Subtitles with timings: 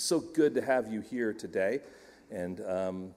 [0.00, 1.80] So good to have you here today.
[2.30, 3.14] And um,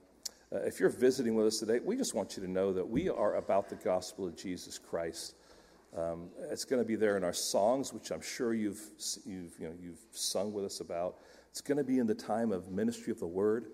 [0.52, 3.08] uh, if you're visiting with us today, we just want you to know that we
[3.08, 5.34] are about the gospel of Jesus Christ.
[5.96, 8.82] Um, it's going to be there in our songs, which I'm sure you've,
[9.24, 11.16] you've, you know, you've sung with us about.
[11.48, 13.68] It's going to be in the time of ministry of the word.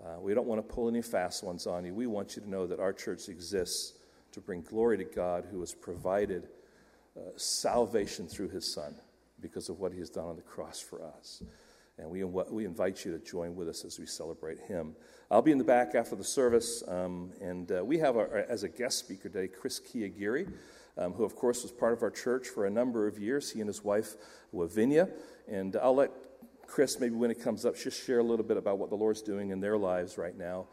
[0.00, 1.92] Uh, we don't want to pull any fast ones on you.
[1.92, 3.94] We want you to know that our church exists
[4.30, 6.46] to bring glory to God who has provided
[7.16, 8.94] uh, salvation through his Son
[9.40, 11.42] because of what he has done on the cross for us.
[11.96, 14.96] And we, we invite you to join with us as we celebrate him.
[15.30, 18.64] I'll be in the back after the service, um, and uh, we have, our, as
[18.64, 20.52] a guest speaker today, Chris Kiagiri,
[20.98, 23.50] um, who, of course, was part of our church for a number of years.
[23.50, 24.14] He and his wife,
[24.52, 25.08] Lavinia.
[25.48, 26.10] And I'll let
[26.66, 29.22] Chris, maybe when it comes up, just share a little bit about what the Lord's
[29.22, 30.66] doing in their lives right now.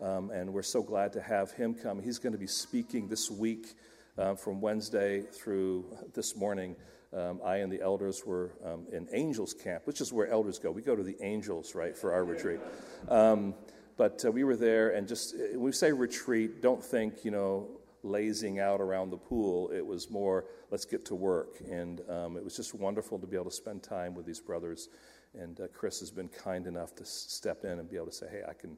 [0.00, 2.02] Um, and we're so glad to have him come.
[2.02, 3.74] He's going to be speaking this week
[4.18, 6.76] uh, from Wednesday through this morning.
[7.16, 10.70] Um, I and the elders were um, in Angels Camp, which is where elders go.
[10.70, 12.60] We go to the Angels, right, for our retreat.
[13.08, 13.54] Um,
[13.96, 17.30] but uh, we were there, and just uh, when we say retreat, don't think, you
[17.30, 17.68] know,
[18.02, 19.70] lazing out around the pool.
[19.70, 21.60] It was more, let's get to work.
[21.70, 24.88] And um, it was just wonderful to be able to spend time with these brothers.
[25.34, 28.26] And uh, Chris has been kind enough to step in and be able to say,
[28.30, 28.76] hey, I can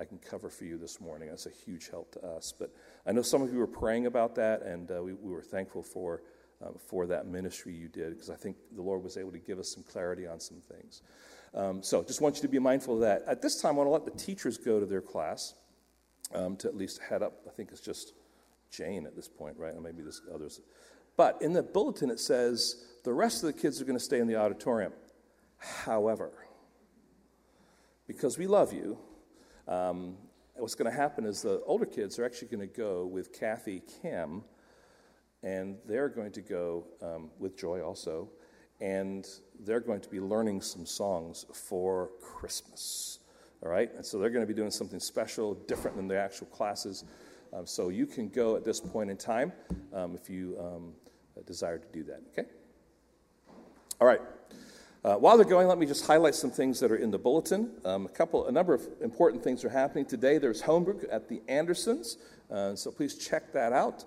[0.00, 1.28] I can cover for you this morning.
[1.28, 2.54] That's a huge help to us.
[2.56, 2.72] But
[3.04, 5.82] I know some of you were praying about that, and uh, we, we, were thankful
[5.82, 6.22] for,
[6.64, 9.58] um, for that ministry you did because I think the Lord was able to give
[9.58, 11.02] us some clarity on some things.
[11.54, 13.22] Um, so just want you to be mindful of that.
[13.26, 15.54] At this time, I want to let the teachers go to their class
[16.34, 17.40] um, to at least head up.
[17.46, 18.12] I think it's just
[18.70, 19.74] Jane at this point, right?
[19.74, 20.60] Or maybe there's others.
[21.16, 24.20] But in the bulletin, it says the rest of the kids are going to stay
[24.20, 24.92] in the auditorium.
[25.56, 26.30] However,
[28.06, 28.98] because we love you,
[29.66, 30.16] um,
[30.54, 33.82] what's going to happen is the older kids are actually going to go with Kathy
[34.02, 34.44] Kim,
[35.42, 38.28] and they're going to go um, with Joy also,
[38.80, 39.26] and
[39.60, 43.20] they're going to be learning some songs for Christmas.
[43.62, 43.90] All right?
[43.94, 47.04] And so they're going to be doing something special, different than the actual classes.
[47.52, 49.52] Um, so you can go at this point in time
[49.92, 50.92] um, if you um,
[51.46, 52.20] desire to do that.
[52.32, 52.48] Okay?
[54.00, 54.20] All right.
[55.04, 57.70] Uh, while they're going, let me just highlight some things that are in the bulletin.
[57.84, 60.38] Um, a couple, a number of important things are happening today.
[60.38, 62.16] There's homework at the Andersons,
[62.50, 64.04] uh, so please check that out.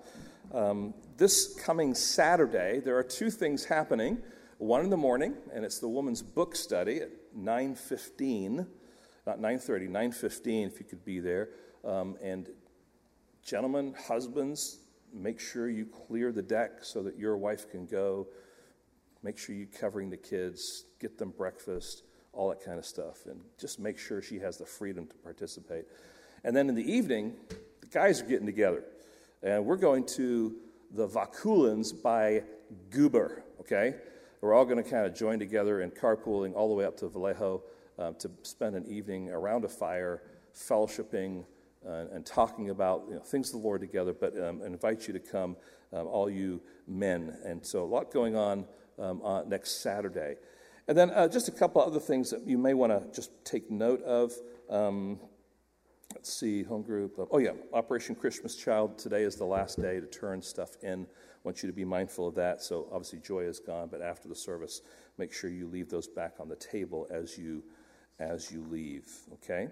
[0.52, 4.18] Um, this coming Saturday, there are two things happening.
[4.58, 8.66] One in the morning, and it's the woman's book study at 9:15,
[9.24, 10.66] not 9:30, 9:15.
[10.66, 11.50] If you could be there,
[11.84, 12.50] um, and
[13.40, 14.80] gentlemen, husbands,
[15.12, 18.26] make sure you clear the deck so that your wife can go
[19.24, 23.40] Make sure you're covering the kids, get them breakfast, all that kind of stuff, and
[23.56, 25.84] just make sure she has the freedom to participate.
[26.42, 27.36] And then in the evening,
[27.80, 28.82] the guys are getting together,
[29.40, 30.56] and we're going to
[30.92, 32.42] the Vakulins by
[32.90, 33.94] Goober, okay?
[34.40, 37.08] We're all going to kind of join together in carpooling all the way up to
[37.08, 37.62] Vallejo
[37.98, 40.22] uh, to spend an evening around a fire,
[40.54, 41.44] fellowshipping,
[41.86, 45.12] uh, and talking about you know, things of the Lord together, but um, invite you
[45.14, 45.56] to come,
[45.92, 47.36] um, all you men.
[47.44, 48.66] And so a lot going on
[48.98, 50.36] um, uh, next Saturday.
[50.88, 53.70] And then uh, just a couple other things that you may want to just take
[53.70, 54.32] note of.
[56.14, 57.18] Let's see, home group.
[57.30, 58.98] oh, yeah, Operation Christmas Child.
[58.98, 61.02] Today is the last day to turn stuff in.
[61.04, 62.62] I want you to be mindful of that.
[62.62, 64.82] So obviously, Joy is gone, but after the service,
[65.16, 67.64] make sure you leave those back on the table as you
[68.20, 69.08] as you leave.
[69.32, 69.68] Okay,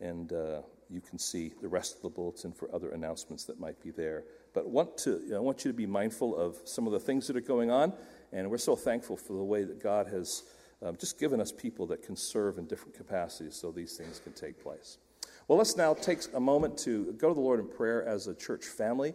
[0.00, 3.80] and uh, you can see the rest of the bulletin for other announcements that might
[3.80, 4.24] be there.
[4.52, 7.00] But want to, you know, I want you to be mindful of some of the
[7.00, 7.92] things that are going on.
[8.32, 10.42] And we're so thankful for the way that God has
[10.82, 14.32] um, just given us people that can serve in different capacities so these things can
[14.32, 14.98] take place.
[15.46, 18.34] Well, let's now take a moment to go to the Lord in prayer as a
[18.34, 19.14] church family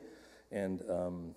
[0.52, 1.36] and um,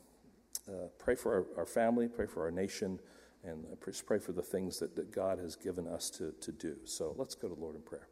[0.69, 3.01] uh, pray for our, our, family, pray for our nation,
[3.43, 3.65] and
[4.05, 6.77] pray for the things that, that God has given us to, to do.
[6.85, 8.07] So let's go to the Lord in prayer.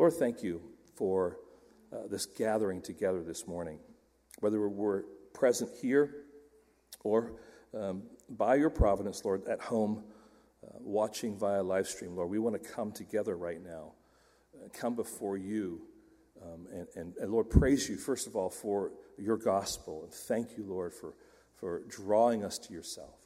[0.00, 0.62] Lord, thank you
[0.96, 1.38] for
[1.92, 3.78] uh, this gathering together this morning.
[4.40, 6.24] Whether we're present here
[7.04, 7.34] or
[7.72, 10.02] um, by your providence, Lord, at home,
[10.64, 13.92] uh, watching via live stream, Lord, we want to come together right now,
[14.56, 15.82] uh, come before you,
[16.42, 20.02] um, and, and, and, Lord, praise you, first of all, for your gospel.
[20.04, 21.14] And thank you, Lord, for,
[21.54, 23.18] for drawing us to yourself.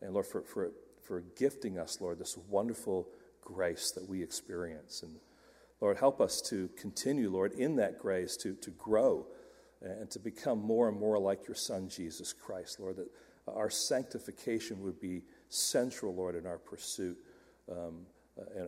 [0.00, 0.70] And Lord, for, for,
[1.02, 3.08] for gifting us, Lord, this wonderful
[3.42, 5.02] grace that we experience.
[5.02, 5.16] And
[5.80, 9.26] Lord, help us to continue, Lord, in that grace to, to grow
[9.82, 13.08] and to become more and more like your Son, Jesus Christ, Lord, that
[13.46, 17.18] our sanctification would be central, Lord, in our pursuit
[17.70, 18.06] um,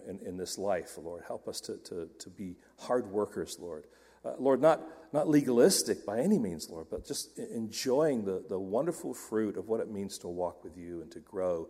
[0.09, 1.23] in, in, this life, Lord.
[1.27, 3.85] Help us to, to, to be hard workers, Lord.
[4.25, 4.83] Uh, Lord, not,
[5.13, 9.81] not legalistic by any means, Lord, but just enjoying the, the wonderful fruit of what
[9.81, 11.69] it means to walk with you and to grow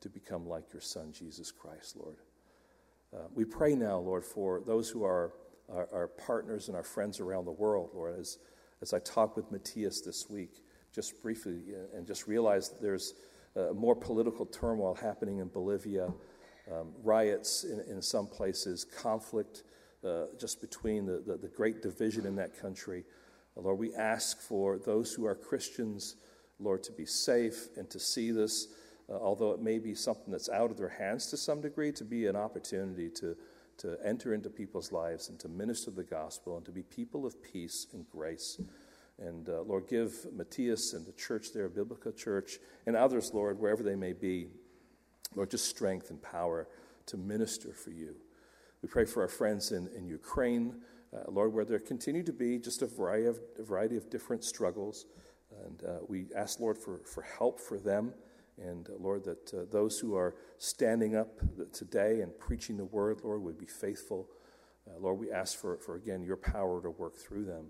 [0.00, 2.16] to become like your Son, Jesus Christ, Lord.
[3.14, 5.32] Uh, we pray now, Lord, for those who are
[5.92, 8.38] our, partners and our friends around the world, Lord, as,
[8.82, 10.62] as I talked with Matthias this week,
[10.92, 13.14] just briefly, uh, and just realized there's
[13.56, 16.08] uh, more political turmoil happening in Bolivia,
[16.72, 19.64] um, riots in, in some places, conflict
[20.04, 23.04] uh, just between the, the, the, great division in that country.
[23.56, 26.16] Lord, we ask for those who are Christians,
[26.58, 28.68] Lord, to be safe and to see this,
[29.10, 32.04] uh, although it may be something that's out of their hands to some degree, to
[32.04, 33.36] be an opportunity to,
[33.78, 37.42] to enter into people's lives and to minister the gospel and to be people of
[37.42, 38.58] peace and grace.
[39.18, 43.82] And uh, Lord, give Matthias and the church there, Biblical Church, and others, Lord, wherever
[43.82, 44.48] they may be,
[45.34, 46.68] Lord, just strength and power
[47.06, 48.16] to minister for you.
[48.82, 50.76] We pray for our friends in, in Ukraine,
[51.14, 54.44] uh, Lord, where there continue to be just a variety of, a variety of different
[54.44, 55.06] struggles.
[55.64, 58.12] And uh, we ask, Lord, for, for help for them.
[58.58, 61.40] And uh, Lord, that uh, those who are standing up
[61.72, 64.28] today and preaching the word, Lord, would be faithful.
[64.88, 67.66] Uh, Lord, we ask for, for, again, your power to work through them.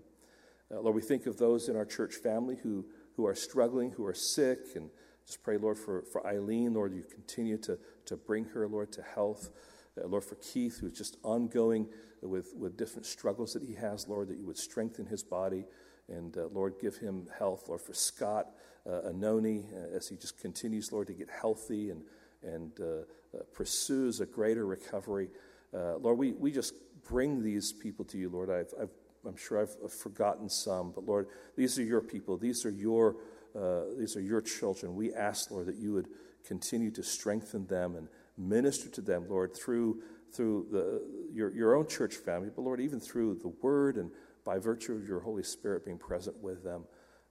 [0.73, 2.85] Uh, Lord, we think of those in our church family who,
[3.15, 4.89] who are struggling, who are sick, and
[5.31, 6.73] just pray, Lord, for, for Eileen.
[6.73, 9.49] Lord, you continue to, to bring her, Lord, to health.
[9.97, 11.87] Uh, Lord, for Keith, who's just ongoing
[12.21, 15.63] with, with different struggles that he has, Lord, that you would strengthen his body.
[16.09, 17.69] And uh, Lord, give him health.
[17.69, 18.47] Lord, for Scott
[18.85, 22.03] uh, Anoni, uh, as he just continues, Lord, to get healthy and,
[22.43, 25.29] and uh, uh, pursues a greater recovery.
[25.71, 26.73] Lord, we, we just
[27.07, 28.49] bring these people to you, Lord.
[28.49, 28.89] I've, I've
[29.25, 32.37] I'm sure I've forgotten some, but Lord, these are your people.
[32.37, 33.17] These are your,
[33.57, 34.95] uh, these are your children.
[34.95, 36.07] We ask, Lord, that you would
[36.45, 38.07] continue to strengthen them and
[38.37, 40.01] minister to them, Lord, through,
[40.31, 44.11] through the, your, your own church family, but Lord, even through the word and
[44.43, 46.85] by virtue of your Holy Spirit being present with them.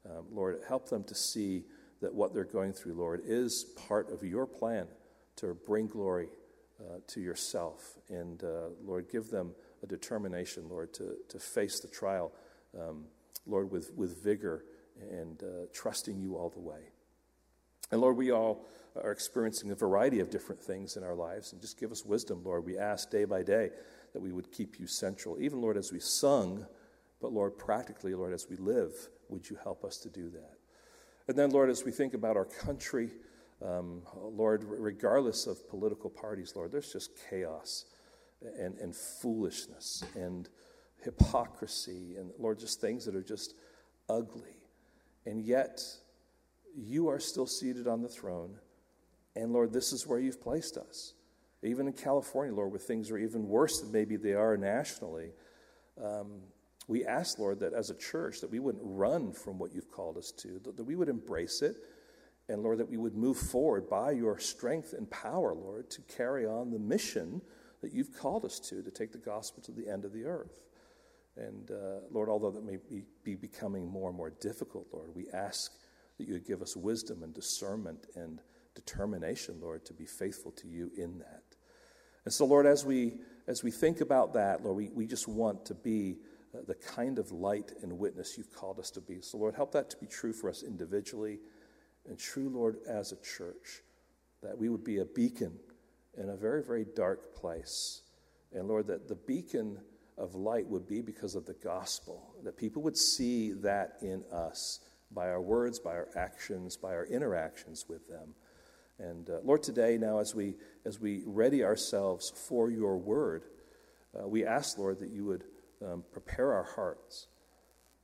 [0.07, 1.65] Um, Lord, help them to see
[2.01, 4.87] that what they're going through, Lord, is part of your plan
[5.37, 6.29] to bring glory
[6.81, 7.99] uh, to yourself.
[8.09, 9.53] And uh, Lord, give them
[9.83, 12.33] a determination, Lord, to, to face the trial,
[12.79, 13.05] um,
[13.47, 14.65] Lord, with, with vigor
[15.11, 16.91] and uh, trusting you all the way.
[17.91, 18.67] And Lord, we all
[19.03, 21.53] are experiencing a variety of different things in our lives.
[21.53, 22.65] And just give us wisdom, Lord.
[22.65, 23.71] We ask day by day
[24.13, 25.41] that we would keep you central.
[25.41, 26.67] Even, Lord, as we sung,
[27.21, 28.93] but Lord, practically, Lord, as we live,
[29.29, 30.55] would you help us to do that?
[31.29, 33.11] And then, Lord, as we think about our country,
[33.65, 37.85] um, Lord, regardless of political parties, Lord, there's just chaos
[38.59, 40.49] and, and foolishness and
[41.05, 43.55] hypocrisy and, Lord, just things that are just
[44.09, 44.60] ugly.
[45.31, 45.81] And yet,
[46.77, 48.57] you are still seated on the throne.
[49.37, 51.15] And Lord, this is where you've placed us.
[51.63, 55.31] Even in California, Lord, where things are even worse than maybe they are nationally,
[56.03, 56.41] um,
[56.89, 60.17] we ask, Lord, that as a church, that we wouldn't run from what you've called
[60.17, 61.77] us to, that, that we would embrace it,
[62.49, 66.45] and Lord, that we would move forward by your strength and power, Lord, to carry
[66.45, 67.41] on the mission
[67.83, 70.59] that you've called us to, to take the gospel to the end of the earth.
[71.37, 75.29] And uh, Lord, although that may be, be becoming more and more difficult, Lord, we
[75.33, 75.73] ask
[76.19, 78.41] that you would give us wisdom and discernment and
[78.75, 81.43] determination, Lord, to be faithful to you in that.
[82.25, 83.15] And so, Lord, as we
[83.47, 86.19] as we think about that, Lord, we, we just want to be
[86.55, 89.21] uh, the kind of light and witness you've called us to be.
[89.23, 91.41] So, Lord, help that to be true for us individually
[92.09, 93.83] and true, Lord, as a church,
[94.43, 95.59] that we would be a beacon
[96.17, 98.03] in a very, very dark place.
[98.53, 99.79] And Lord, that the beacon
[100.21, 104.81] of light would be because of the gospel, that people would see that in us
[105.11, 108.35] by our words, by our actions, by our interactions with them.
[108.99, 113.45] And uh, Lord, today, now as we, as we ready ourselves for your word,
[114.15, 115.45] uh, we ask, Lord, that you would
[115.85, 117.27] um, prepare our hearts.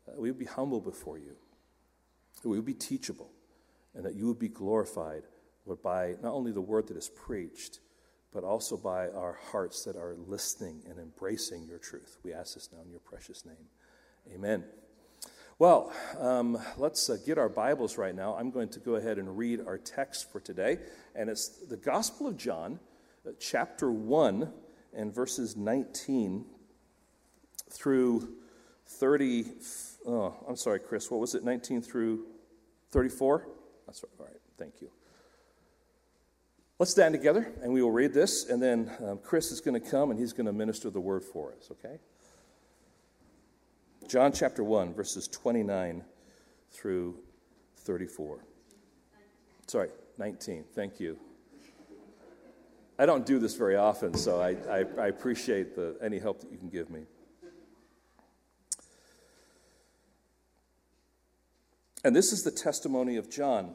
[0.08, 1.36] Uh, we would be humble before you.
[2.42, 3.30] That we would be teachable.
[3.94, 5.22] And that you would be glorified,
[5.66, 7.80] Lord, by not only the word that is preached,
[8.32, 12.18] but also by our hearts that are listening and embracing your truth.
[12.22, 13.68] We ask this now in your precious name.
[14.34, 14.64] Amen.
[15.58, 15.90] Well,
[16.20, 18.34] um, let's uh, get our Bibles right now.
[18.34, 20.78] I'm going to go ahead and read our text for today,
[21.14, 22.78] and it's the Gospel of John,
[23.26, 24.52] uh, chapter 1,
[24.92, 26.44] and verses 19
[27.70, 28.34] through
[28.86, 29.46] 30.
[30.06, 32.26] Oh, I'm sorry, Chris, what was it, 19 through
[32.90, 33.48] 34?
[33.86, 34.90] That's right, all right, thank you.
[36.78, 39.90] Let's stand together and we will read this, and then um, Chris is going to
[39.90, 41.98] come and he's going to minister the word for us, okay?
[44.08, 46.04] John chapter 1, verses 29
[46.70, 47.18] through
[47.78, 48.44] 34.
[49.66, 50.64] Sorry, 19.
[50.74, 51.18] Thank you.
[52.98, 56.52] I don't do this very often, so I, I, I appreciate the, any help that
[56.52, 57.02] you can give me.
[62.04, 63.74] And this is the testimony of John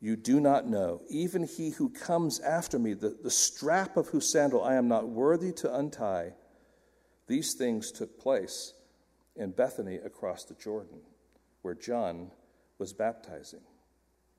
[0.00, 4.30] you do not know, even he who comes after me, the, the strap of whose
[4.30, 6.32] sandal I am not worthy to untie.
[7.26, 8.72] These things took place
[9.36, 11.00] in Bethany across the Jordan,
[11.60, 12.30] where John
[12.78, 13.60] was baptizing.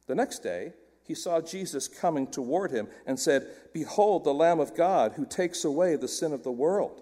[0.07, 4.75] The next day, he saw Jesus coming toward him and said, Behold, the Lamb of
[4.75, 7.01] God who takes away the sin of the world.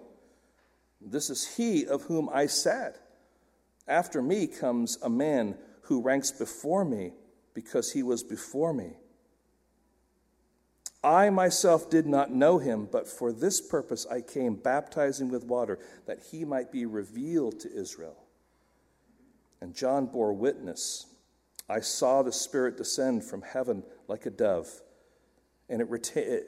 [1.00, 2.98] This is he of whom I said,
[3.88, 7.12] After me comes a man who ranks before me
[7.54, 8.92] because he was before me.
[11.02, 15.78] I myself did not know him, but for this purpose I came baptizing with water,
[16.06, 18.24] that he might be revealed to Israel.
[19.60, 21.06] And John bore witness.
[21.68, 24.68] I saw the Spirit descend from heaven like a dove,
[25.68, 26.42] and it, reta-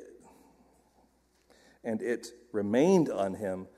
[1.84, 3.68] and it remained on him.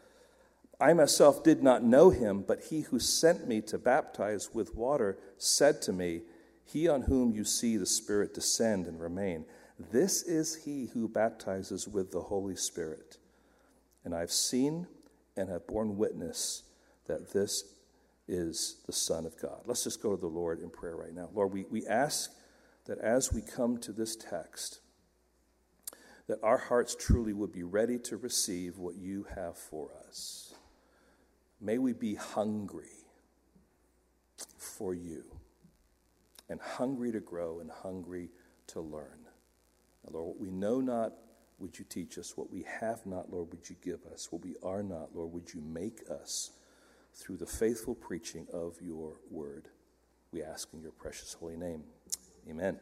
[0.81, 5.19] I myself did not know him, but he who sent me to baptize with water
[5.39, 6.23] said to me,
[6.65, 9.45] he on whom you see the Spirit descend and remain,
[9.79, 13.19] this is he who baptizes with the Holy Spirit.
[14.05, 14.87] And I've seen
[15.37, 16.63] and have borne witness
[17.07, 17.65] that this
[18.27, 19.61] is the Son of God.
[19.67, 21.29] Let's just go to the Lord in prayer right now.
[21.35, 22.33] Lord, we, we ask
[22.87, 24.81] that as we come to this text,
[26.27, 30.55] that our hearts truly would be ready to receive what you have for us.
[31.61, 32.89] May we be hungry
[34.57, 35.25] for you
[36.49, 38.31] and hungry to grow and hungry
[38.69, 39.27] to learn.
[40.05, 41.13] Now, Lord, what we know not,
[41.59, 42.37] would you teach us?
[42.37, 44.29] What we have not, Lord, would you give us?
[44.31, 46.51] What we are not, Lord, would you make us
[47.15, 49.69] through the faithful preaching of your word?
[50.33, 51.85] We ask in your precious holy name.
[52.49, 52.79] Amen.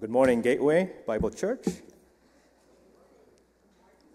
[0.00, 1.66] Good morning, Gateway Bible Church.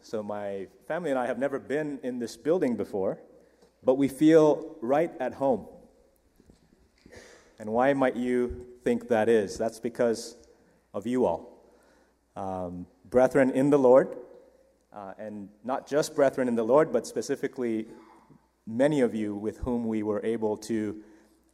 [0.02, 3.18] So, my family and I have never been in this building before,
[3.82, 5.68] but we feel right at home.
[7.60, 9.58] And why might you think that is?
[9.58, 10.36] That's because
[10.94, 11.64] of you all.
[12.36, 14.18] Um, brethren in the Lord,
[14.92, 17.88] uh, and not just brethren in the Lord, but specifically
[18.68, 21.02] many of you with whom we were able to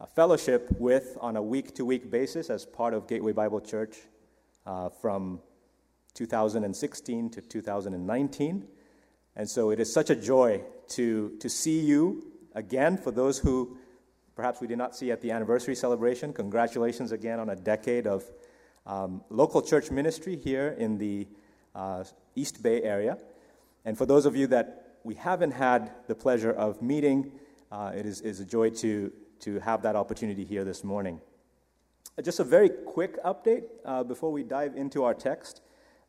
[0.02, 3.98] uh, fellowship with on a week to week basis as part of Gateway Bible Church
[4.66, 5.40] uh, from
[6.14, 8.68] 2016 to 2019.
[9.36, 12.98] And so it is such a joy to, to see you again.
[12.98, 13.78] For those who
[14.36, 18.24] perhaps we did not see at the anniversary celebration, congratulations again on a decade of
[18.86, 21.28] um, local church ministry here in the
[21.74, 22.04] uh,
[22.36, 23.18] East Bay area.
[23.84, 27.32] And for those of you that we haven't had the pleasure of meeting,
[27.72, 31.20] uh, it is, is a joy to, to have that opportunity here this morning.
[32.24, 35.60] Just a very quick update uh, before we dive into our text.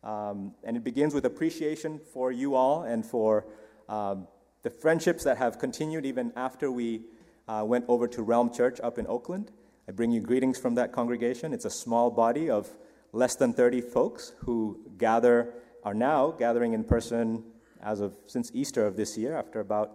[0.04, 3.44] Um, and it begins with appreciation for you all and for
[3.88, 4.28] um,
[4.62, 7.06] the friendships that have continued even after we
[7.48, 9.50] uh, went over to Realm Church up in Oakland.
[9.88, 11.52] I bring you greetings from that congregation.
[11.52, 12.70] It's a small body of
[13.12, 17.42] less than 30 folks who gather, are now gathering in person
[17.82, 19.90] as of since Easter of this year, after about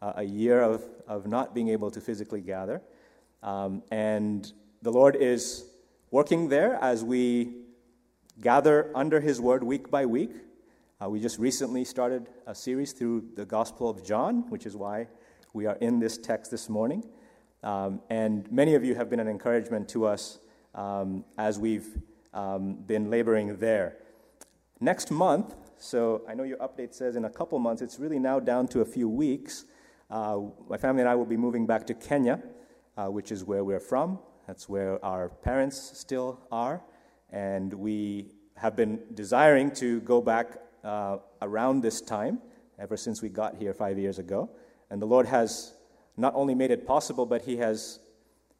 [0.00, 2.82] uh, a year of, of not being able to physically gather.
[3.44, 5.64] Um, and the Lord is
[6.10, 7.52] working there as we
[8.40, 10.32] gather under His Word week by week.
[11.00, 15.06] Uh, we just recently started a series through the Gospel of John, which is why
[15.52, 17.04] we are in this text this morning.
[17.62, 20.40] Um, and many of you have been an encouragement to us
[20.74, 22.02] um, as we've
[22.34, 23.98] um, been laboring there.
[24.80, 28.40] Next month, so I know your update says in a couple months, it's really now
[28.40, 29.64] down to a few weeks.
[30.10, 32.42] Uh, my family and I will be moving back to Kenya,
[32.96, 34.18] uh, which is where we're from.
[34.52, 36.82] That's where our parents still are.
[37.30, 38.26] And we
[38.58, 42.38] have been desiring to go back uh, around this time
[42.78, 44.50] ever since we got here five years ago.
[44.90, 45.72] And the Lord has
[46.18, 48.00] not only made it possible, but He has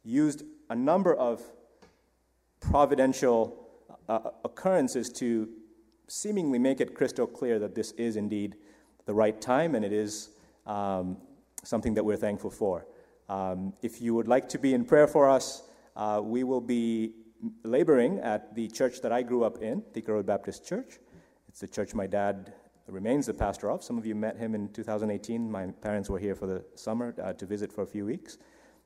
[0.03, 1.43] used a number of
[2.59, 3.67] providential
[4.09, 5.47] uh, occurrences to
[6.07, 8.55] seemingly make it crystal clear that this is indeed
[9.05, 10.29] the right time and it is
[10.65, 11.17] um,
[11.63, 12.87] something that we're thankful for.
[13.29, 15.61] Um, if you would like to be in prayer for us,
[15.95, 17.13] uh, we will be
[17.63, 20.99] laboring at the church that I grew up in, the Road Baptist Church.
[21.47, 22.53] It's the church my dad
[22.87, 23.83] remains the pastor of.
[23.83, 25.49] Some of you met him in 2018.
[25.51, 28.37] My parents were here for the summer uh, to visit for a few weeks.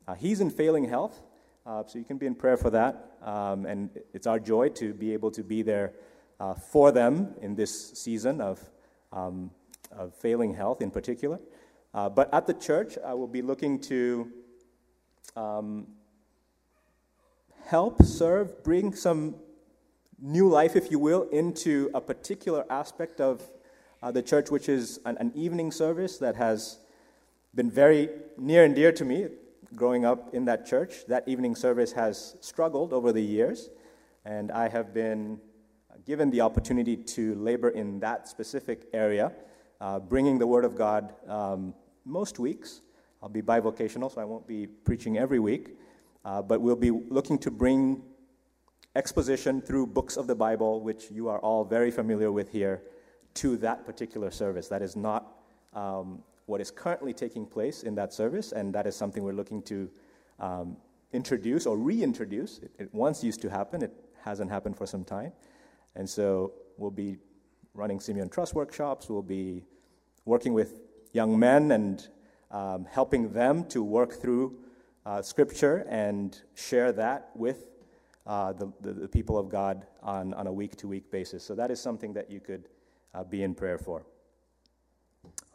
[0.07, 1.21] Uh, he's in failing health,
[1.65, 3.17] uh, so you can be in prayer for that.
[3.21, 5.93] Um, and it's our joy to be able to be there
[6.39, 8.59] uh, for them in this season of,
[9.11, 9.51] um,
[9.91, 11.39] of failing health in particular.
[11.93, 14.31] Uh, but at the church, I will be looking to
[15.35, 15.87] um,
[17.67, 19.35] help, serve, bring some
[20.17, 23.43] new life, if you will, into a particular aspect of
[24.01, 26.79] uh, the church, which is an, an, evening service that has
[27.55, 28.07] been very
[28.37, 29.27] near and dear to me
[29.75, 31.05] growing up in that church.
[31.07, 33.69] That evening service has struggled over the years,
[34.23, 35.37] and I have been
[36.05, 39.33] given the opportunity to labor in that specific area,
[39.81, 41.73] uh, bringing the Word of God um,
[42.05, 42.79] most weeks.
[43.21, 45.75] I'll be bivocational, so I won't be preaching every week,
[46.27, 48.03] uh, but we'll be looking to bring
[48.97, 52.83] exposition through books of the Bible, which you are all very familiar with here,
[53.35, 54.67] to that particular service.
[54.67, 55.37] That is not
[55.73, 59.61] um, what is currently taking place in that service, and that is something we're looking
[59.63, 59.89] to
[60.41, 60.75] um,
[61.13, 62.57] introduce or reintroduce.
[62.57, 65.31] It, it, once used to happen, it hasn't happened for some time.
[65.95, 67.15] And so we'll be
[67.73, 69.63] running Simeon Trust workshops, we'll be
[70.25, 70.81] working with
[71.13, 72.05] young men and
[72.51, 74.57] um, helping them to work through
[75.07, 77.69] uh, Scripture and share that with
[78.25, 81.45] uh, the, the, the, people of God on, on a week to week basis.
[81.45, 82.67] So that is something that you could
[83.13, 84.05] uh, be in prayer for.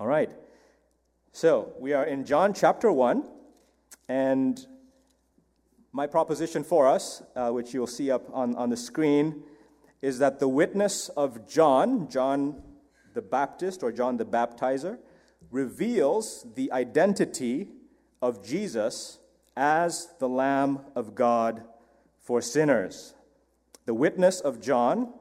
[0.00, 0.30] All right.
[1.32, 3.24] So we are in John chapter 1,
[4.08, 4.66] and
[5.92, 9.42] my proposition for us, uh, which you'll see up on, on the screen,
[10.00, 12.62] is that the witness of John, John
[13.12, 14.96] the Baptist or John the Baptizer,
[15.50, 17.68] reveals the identity
[18.22, 19.18] of Jesus
[19.56, 21.62] as the Lamb of God
[22.20, 23.14] for sinners.
[23.84, 25.12] The witness of John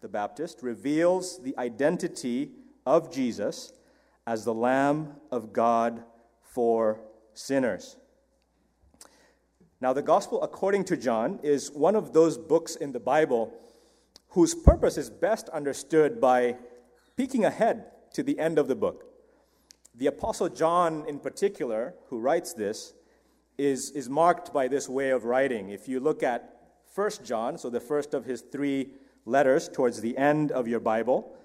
[0.00, 2.52] the Baptist reveals the identity
[2.86, 3.72] of Jesus
[4.26, 6.02] as the Lamb of God
[6.42, 7.00] for
[7.34, 7.96] sinners.
[9.80, 13.52] Now, the Gospel according to John is one of those books in the Bible
[14.28, 16.56] whose purpose is best understood by
[17.16, 19.04] peeking ahead to the end of the book.
[19.94, 22.94] The Apostle John, in particular, who writes this,
[23.60, 25.68] is, is marked by this way of writing.
[25.68, 26.56] If you look at
[26.94, 28.90] 1 John, so the first of his three
[29.24, 31.36] letters towards the end of your Bible,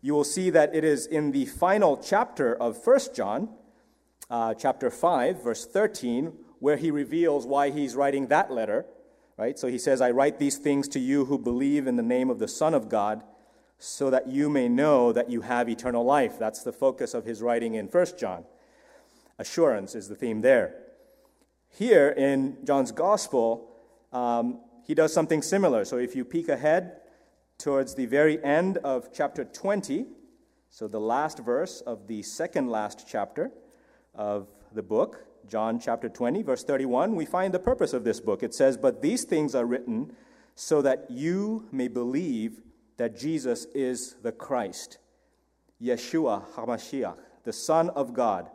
[0.00, 3.48] you will see that it is in the final chapter of 1 John,
[4.30, 8.84] uh, chapter 5, verse 13, where he reveals why he's writing that letter.
[9.36, 9.58] Right?
[9.58, 12.38] So he says, I write these things to you who believe in the name of
[12.38, 13.22] the Son of God,
[13.78, 16.38] so that you may know that you have eternal life.
[16.38, 18.44] That's the focus of his writing in 1 John.
[19.38, 20.81] Assurance is the theme there.
[21.74, 23.66] Here in John's Gospel,
[24.12, 25.86] um, he does something similar.
[25.86, 27.00] So if you peek ahead
[27.56, 30.04] towards the very end of chapter 20,
[30.68, 33.50] so the last verse of the second last chapter
[34.14, 38.42] of the book, John chapter 20, verse 31, we find the purpose of this book.
[38.42, 40.12] It says, But these things are written
[40.54, 42.60] so that you may believe
[42.98, 44.98] that Jesus is the Christ,
[45.82, 48.50] Yeshua HaMashiach, the Son of God,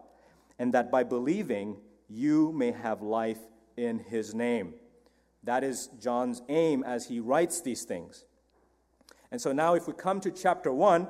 [0.60, 1.78] and that by believing
[2.10, 3.40] you may have life
[3.76, 4.74] in his name.
[5.44, 8.26] That is John's aim as he writes these things.
[9.32, 11.08] And so now, if we come to chapter 1,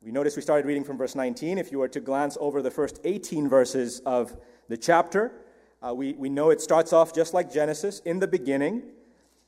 [0.00, 1.58] we notice we started reading from verse 19.
[1.58, 4.36] If you were to glance over the first 18 verses of
[4.68, 5.32] the chapter,
[5.82, 8.00] uh, we, we know it starts off just like Genesis.
[8.00, 8.82] In the beginning,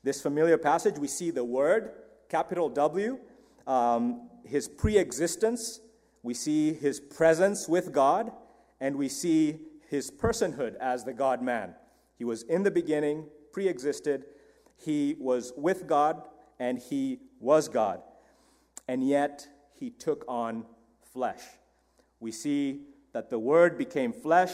[0.02, 1.92] this familiar passage, we see the Word,
[2.28, 3.18] capital W,
[3.66, 5.80] um, his pre existence,
[6.22, 8.32] we see his presence with God,
[8.80, 11.74] and we see his personhood as the God man.
[12.16, 14.26] He was in the beginning, pre existed,
[14.76, 16.22] he was with God,
[16.60, 18.02] and he was God.
[18.86, 20.64] And yet, he took on
[21.12, 21.42] flesh.
[22.20, 24.52] We see that the Word became flesh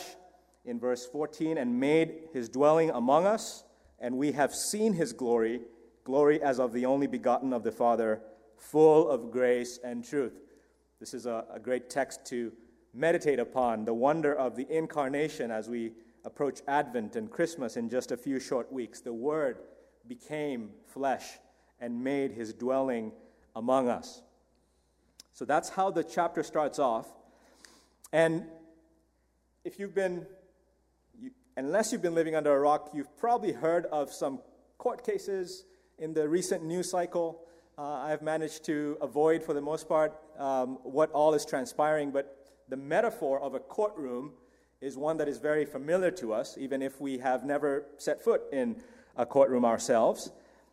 [0.65, 3.65] in verse 14 and made his dwelling among us,
[3.99, 5.63] and we have seen his glory,
[6.05, 8.23] glory as of the only begotten of the Father,
[8.57, 10.35] full of grace and truth.
[11.01, 12.53] This is a, a great text to
[12.95, 15.93] meditate upon the wonder of the incarnation as we
[16.25, 19.01] approach Advent and Christmas in just a few short weeks.
[19.01, 19.59] The Word
[20.07, 21.25] became flesh
[21.81, 23.13] and made his dwelling
[23.57, 24.23] among us.
[25.33, 27.09] So that's how the chapter starts off.
[28.13, 28.45] And
[29.65, 30.27] if you've been
[31.57, 34.41] unless you've been living under a rock, you've probably heard of some
[34.79, 35.65] court cases
[35.99, 37.41] in the recent news cycle.
[37.79, 42.44] Uh, I've managed to avoid, for the most part, um, what all is transpiring, but
[42.69, 44.33] the metaphor of a courtroom
[44.81, 48.43] is one that is very familiar to us, even if we have never set foot
[48.53, 48.77] in
[49.17, 50.31] a courtroom ourselves.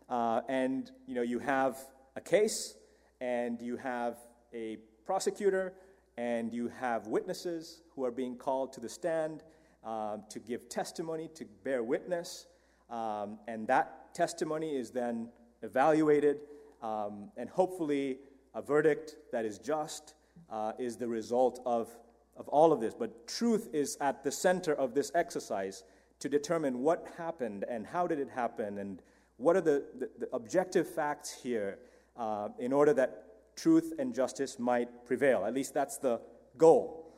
[0.09, 1.77] Uh, and you know, you have
[2.15, 2.75] a case,
[3.21, 4.17] and you have
[4.53, 5.73] a prosecutor,
[6.17, 9.43] and you have witnesses who are being called to the stand
[9.83, 12.47] um, to give testimony, to bear witness,
[12.89, 15.29] um, and that testimony is then
[15.61, 16.39] evaluated,
[16.81, 18.17] um, and hopefully
[18.53, 20.15] a verdict that is just
[20.51, 21.89] uh, is the result of,
[22.35, 22.93] of all of this.
[22.93, 25.83] But truth is at the center of this exercise
[26.19, 29.01] to determine what happened and how did it happen and
[29.37, 31.79] what are the, the, the objective facts here
[32.17, 35.45] uh, in order that truth and justice might prevail.
[35.45, 36.21] At least that's the
[36.57, 37.13] goal.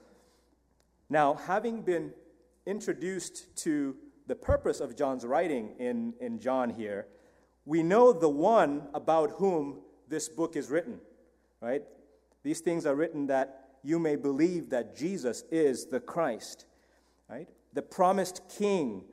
[1.09, 2.13] Now, having been
[2.65, 3.95] introduced to
[4.27, 7.07] the purpose of John's writing in, in John here,
[7.65, 10.99] we know the one about whom this book is written,
[11.61, 11.83] right?
[12.43, 16.65] These things are written that you may believe that Jesus is the Christ,
[17.29, 17.49] right?
[17.73, 19.05] The promised king.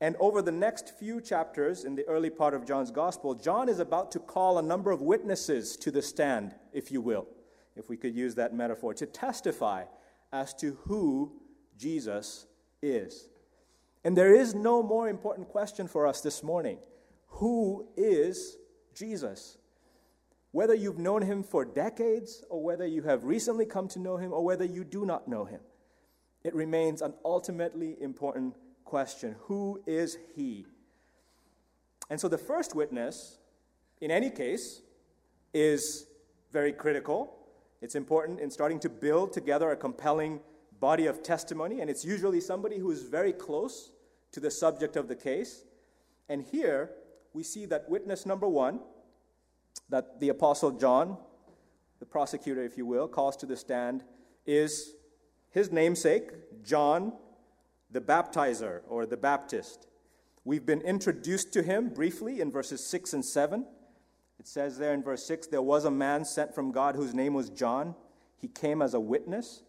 [0.00, 3.80] And over the next few chapters in the early part of John's gospel, John is
[3.80, 7.26] about to call a number of witnesses to the stand, if you will,
[7.74, 9.84] if we could use that metaphor, to testify
[10.32, 11.32] as to who
[11.76, 12.46] Jesus
[12.82, 13.28] is.
[14.04, 16.78] And there is no more important question for us this morning.
[17.26, 18.56] Who is
[18.94, 19.58] Jesus?
[20.58, 24.32] Whether you've known him for decades, or whether you have recently come to know him,
[24.32, 25.60] or whether you do not know him,
[26.42, 30.66] it remains an ultimately important question Who is he?
[32.10, 33.38] And so the first witness,
[34.00, 34.82] in any case,
[35.54, 36.08] is
[36.52, 37.38] very critical.
[37.80, 40.40] It's important in starting to build together a compelling
[40.80, 43.92] body of testimony, and it's usually somebody who is very close
[44.32, 45.62] to the subject of the case.
[46.28, 46.90] And here
[47.32, 48.80] we see that witness number one,
[49.88, 51.16] that the Apostle John,
[51.98, 54.04] the prosecutor, if you will, calls to the stand,
[54.46, 54.94] is
[55.50, 57.12] his namesake, John
[57.90, 59.86] the Baptizer or the Baptist.
[60.44, 63.66] We've been introduced to him briefly in verses 6 and 7.
[64.38, 67.34] It says there in verse 6 there was a man sent from God whose name
[67.34, 67.94] was John.
[68.36, 69.62] He came as a witness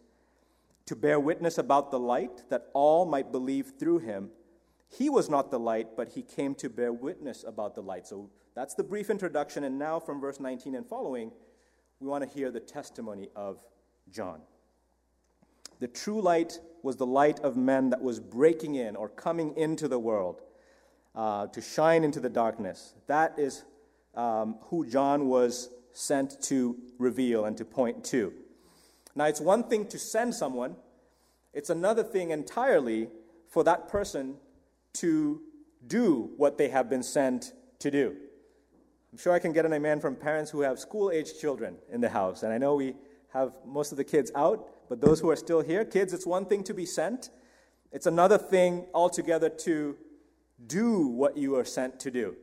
[0.86, 4.30] to bear witness about the light, that all might believe through him.
[4.88, 8.08] He was not the light, but he came to bear witness about the light.
[8.08, 9.64] So that's the brief introduction.
[9.64, 11.30] And now, from verse 19 and following,
[12.00, 13.62] we want to hear the testimony of
[14.10, 14.40] John.
[15.80, 19.88] The true light was the light of men that was breaking in or coming into
[19.88, 20.40] the world
[21.14, 22.94] uh, to shine into the darkness.
[23.06, 23.64] That is
[24.14, 28.32] um, who John was sent to reveal and to point to.
[29.14, 30.76] Now, it's one thing to send someone,
[31.52, 33.08] it's another thing entirely
[33.48, 34.36] for that person
[34.94, 35.40] to
[35.86, 38.16] do what they have been sent to do.
[39.12, 42.00] I'm sure I can get an amen from parents who have school age children in
[42.00, 42.42] the house.
[42.42, 42.94] And I know we
[43.32, 46.44] have most of the kids out, but those who are still here, kids, it's one
[46.44, 47.30] thing to be sent,
[47.92, 49.96] it's another thing altogether to
[50.66, 52.36] do what you are sent to do.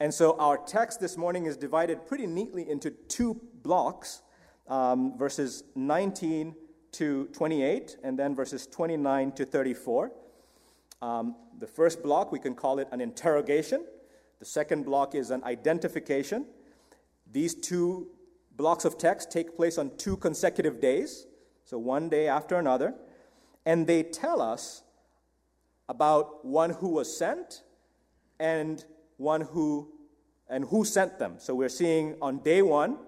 [0.00, 4.22] And so our text this morning is divided pretty neatly into two blocks
[4.68, 6.54] um, verses 19
[6.92, 10.12] to 28, and then verses 29 to 34.
[11.00, 13.84] Um, the first block, we can call it an interrogation.
[14.38, 16.46] The second block is an identification.
[17.30, 18.08] These two
[18.56, 21.26] blocks of text take place on two consecutive days,
[21.64, 22.94] so one day after another,
[23.66, 24.82] and they tell us
[25.88, 27.62] about one who was sent
[28.38, 28.84] and
[29.16, 29.92] one who
[30.48, 31.34] and who sent them.
[31.38, 32.98] So we're seeing on day 1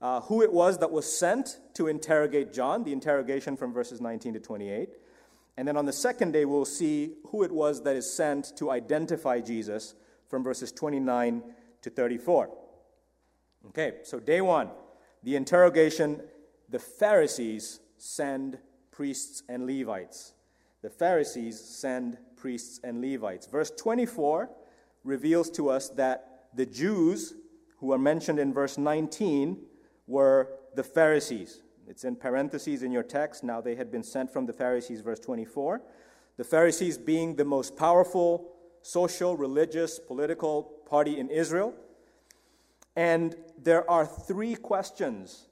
[0.00, 4.34] uh, who it was that was sent to interrogate John, the interrogation from verses 19
[4.34, 4.88] to 28.
[5.56, 8.70] And then on the second day, we'll see who it was that is sent to
[8.70, 9.94] identify Jesus
[10.30, 11.42] from verses 29
[11.82, 12.48] to 34.
[13.68, 14.70] Okay, so day one,
[15.24, 16.22] the interrogation,
[16.68, 18.58] the Pharisees send
[18.92, 20.34] priests and Levites.
[20.82, 23.46] The Pharisees send priests and Levites.
[23.46, 24.48] Verse 24
[25.04, 27.34] reveals to us that the Jews,
[27.78, 29.58] who are mentioned in verse 19,
[30.06, 31.62] were the Pharisees.
[31.86, 33.42] It's in parentheses in your text.
[33.42, 35.82] Now they had been sent from the Pharisees, verse 24.
[36.36, 41.74] The Pharisees being the most powerful social, religious, political party in Israel.
[42.96, 45.46] And there are three questions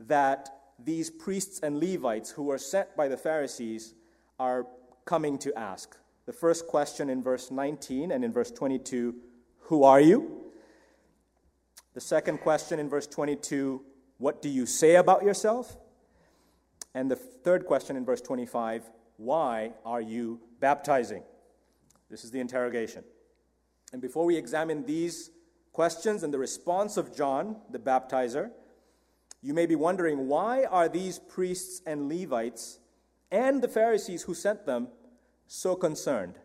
[0.00, 3.94] that these priests and Levites who are sent by the Pharisees
[4.38, 4.66] are
[5.04, 5.96] coming to ask.
[6.26, 9.14] The first question in verse 19 and in verse 22
[9.60, 10.52] Who are you?
[11.94, 13.82] The second question in verse 22
[14.18, 15.76] what do you say about yourself?
[16.94, 21.22] And the third question in verse 25 why are you baptizing?
[22.14, 23.02] This is the interrogation.
[23.92, 25.32] And before we examine these
[25.72, 28.52] questions and the response of John, the baptizer,
[29.42, 32.78] you may be wondering why are these priests and Levites
[33.32, 34.86] and the Pharisees who sent them
[35.48, 36.38] so concerned?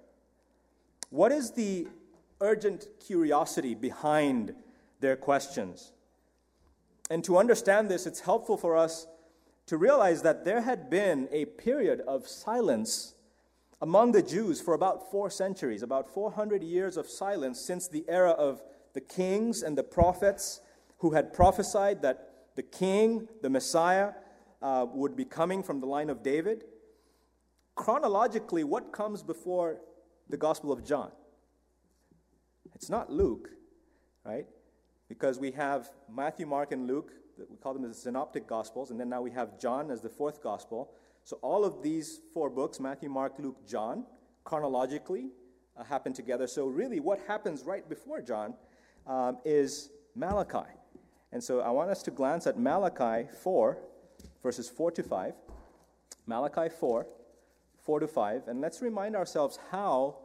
[1.12, 1.88] What is the
[2.41, 4.55] urgent curiosity behind
[5.01, 5.91] their questions?
[7.12, 9.05] And to understand this, it's helpful for us
[9.67, 13.13] to realize that there had been a period of silence
[13.81, 18.31] among the Jews for about four centuries, about 400 years of silence since the era
[18.31, 18.61] of
[18.93, 20.61] the kings and the prophets
[20.97, 24.11] who had prophesied that the king, the Messiah,
[24.61, 26.65] uh, would be coming from the line of David.
[27.75, 29.79] Chronologically, what comes before
[30.27, 31.11] the Gospel of John?
[32.75, 33.49] It's not Luke,
[34.25, 34.45] right?
[35.07, 37.13] Because we have Matthew, Mark, and Luke,
[37.49, 40.43] we call them the synoptic Gospels, and then now we have John as the fourth
[40.43, 40.91] Gospel.
[41.29, 44.03] So all of these four books Matthew, Mark, Luke, John
[44.45, 45.29] chronologically
[45.77, 46.47] uh, happen together.
[46.47, 48.55] So, really, what happens right before John
[49.05, 50.67] um, is Malachi.
[51.31, 53.77] And so, I want us to glance at Malachi 4,
[54.41, 55.33] verses 4 to 5.
[56.25, 57.05] Malachi 4,
[57.83, 58.47] 4 to 5.
[58.47, 60.17] And let's remind ourselves how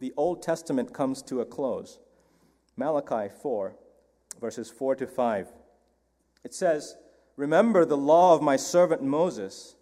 [0.00, 1.98] the Old Testament comes to a close.
[2.74, 3.76] Malachi 4,
[4.40, 5.48] verses 4 to 5.
[6.42, 6.96] It says,
[7.36, 9.74] Remember the law of my servant Moses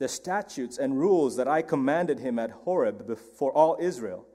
[0.00, 4.26] the statutes and rules that I commanded him at Horeb before all Israel.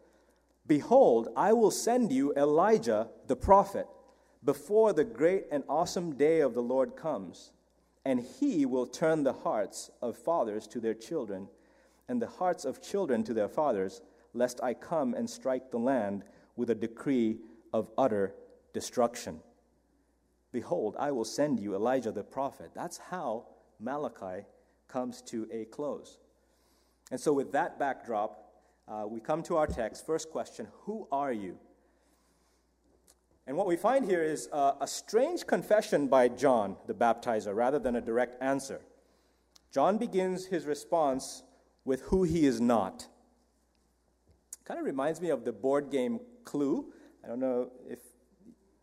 [0.68, 3.88] Behold, I will send you Elijah the prophet
[4.44, 7.52] before the great and awesome day of the Lord comes,
[8.06, 11.48] and he will turn the hearts of fathers to their children,
[12.08, 14.04] and the hearts of children to their fathers,
[14.36, 16.26] lest I come and strike the land
[16.56, 17.40] with a decree
[17.74, 18.36] of utter
[18.72, 19.40] destruction.
[20.52, 22.70] Behold, I will send you Elijah the prophet.
[22.76, 23.48] That's how
[23.80, 24.46] Malachi
[24.96, 26.20] comes to a close.
[27.12, 28.32] And so, with that backdrop,
[28.88, 30.06] uh, we come to our text.
[30.06, 31.58] First question Who are you?
[33.46, 37.78] And what we find here is uh, a strange confession by John, the baptizer, rather
[37.78, 38.80] than a direct answer.
[39.70, 41.44] John begins his response
[41.84, 43.08] with who he is not.
[44.64, 46.86] Kind of reminds me of the board game Clue.
[47.22, 48.00] I don't know if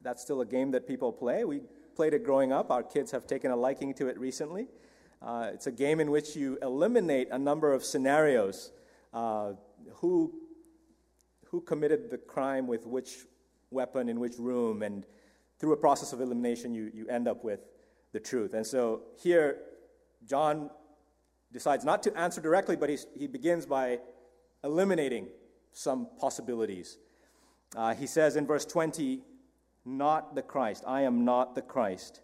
[0.02, 1.44] that's still a game that people play.
[1.44, 1.62] We
[1.96, 2.70] played it growing up.
[2.70, 4.68] Our kids have taken a liking to it recently.
[5.24, 8.72] Uh, it's a game in which you eliminate a number of scenarios.
[9.12, 9.52] Uh,
[9.96, 10.32] who,
[11.46, 13.18] who committed the crime with which
[13.70, 15.06] weapon in which room, and
[15.58, 17.60] through a process of elimination, you, you end up with
[18.12, 18.54] the truth.
[18.54, 19.58] And so here,
[20.26, 20.70] John
[21.52, 23.98] decides not to answer directly, but he, he begins by
[24.64, 25.28] eliminating
[25.72, 26.98] some possibilities.
[27.76, 29.20] Uh, he says in verse 20,
[29.84, 30.84] Not the Christ.
[30.86, 32.20] I am not the Christ.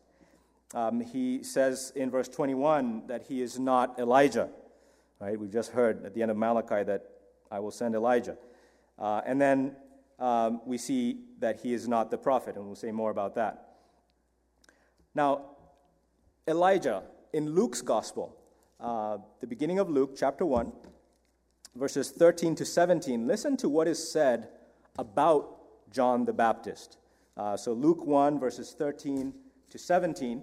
[0.74, 4.50] Um, he says in verse 21 that he is not Elijah.
[5.20, 5.38] Right?
[5.38, 7.04] We've just heard at the end of Malachi that
[7.50, 8.37] I will send Elijah.
[8.98, 9.76] Uh, and then
[10.18, 13.76] um, we see that he is not the prophet, and we'll say more about that.
[15.14, 15.42] Now,
[16.46, 17.02] Elijah,
[17.33, 18.37] in Luke's gospel,
[18.81, 20.72] uh, the beginning of Luke, chapter 1,
[21.76, 24.48] verses 13 to 17, listen to what is said
[24.98, 25.59] about
[25.90, 26.98] John the Baptist.
[27.37, 29.33] Uh, so, Luke 1, verses 13
[29.70, 30.42] to 17.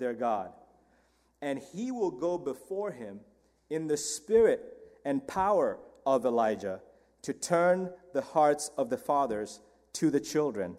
[0.00, 0.50] their God.
[1.40, 3.20] And he will go before him
[3.70, 4.60] in the spirit
[5.04, 6.80] and power of Elijah
[7.22, 9.60] to turn the hearts of the fathers
[9.94, 10.76] to the children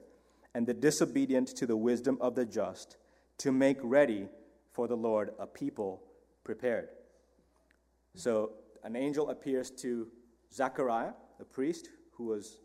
[0.54, 2.98] and the disobedient to the wisdom of the just,
[3.38, 4.28] to make ready
[4.74, 6.04] for the Lord a people
[6.44, 6.90] prepared.
[8.16, 8.52] So
[8.84, 10.08] an angel appears to
[10.54, 12.58] Zechariah, the priest, who was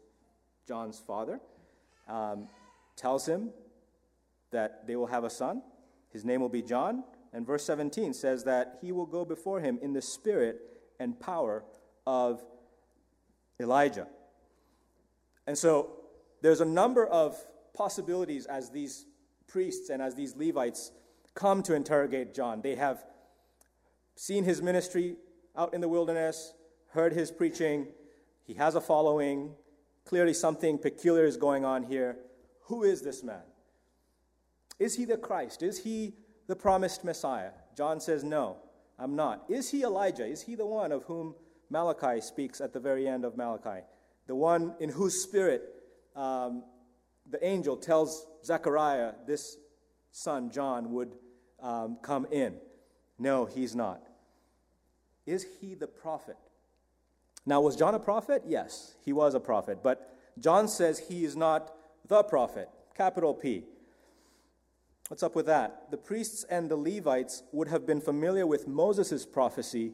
[0.66, 1.40] John's father,
[2.08, 2.48] um,
[2.96, 3.50] tells him
[4.50, 5.62] that they will have a son,
[6.12, 7.04] his name will be John.
[7.32, 10.60] And verse 17 says that he will go before him in the spirit
[10.98, 11.64] and power
[12.06, 12.42] of
[13.60, 14.06] Elijah.
[15.46, 15.90] And so
[16.42, 17.36] there's a number of
[17.74, 19.06] possibilities as these
[19.46, 20.92] priests and as these Levites
[21.34, 22.62] come to interrogate John.
[22.62, 23.04] They have
[24.14, 25.16] seen his ministry
[25.56, 26.54] out in the wilderness,
[26.88, 27.88] heard his preaching,
[28.44, 29.54] he has a following.
[30.04, 32.16] Clearly, something peculiar is going on here.
[32.66, 33.42] Who is this man?
[34.78, 35.62] Is he the Christ?
[35.62, 36.14] Is he
[36.46, 37.50] the promised Messiah?
[37.76, 38.56] John says, No,
[38.98, 39.44] I'm not.
[39.48, 40.26] Is he Elijah?
[40.26, 41.34] Is he the one of whom
[41.70, 43.84] Malachi speaks at the very end of Malachi,
[44.26, 45.62] the one in whose spirit
[46.14, 46.62] um,
[47.30, 49.56] the angel tells Zechariah this
[50.12, 51.12] son, John, would
[51.60, 52.54] um, come in.
[53.18, 54.02] No, he's not.
[55.26, 56.36] Is he the prophet?
[57.44, 58.42] Now, was John a prophet?
[58.46, 59.82] Yes, he was a prophet.
[59.82, 61.72] But John says he is not
[62.06, 63.64] the prophet, capital P.
[65.08, 65.90] What's up with that?
[65.92, 69.92] The priests and the Levites would have been familiar with Moses' prophecy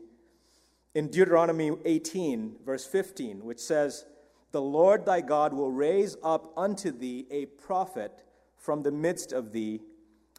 [0.95, 4.07] in Deuteronomy 18, verse 15, which says,
[4.53, 8.25] The Lord thy God will raise up unto thee a prophet
[8.57, 9.81] from the midst of thee,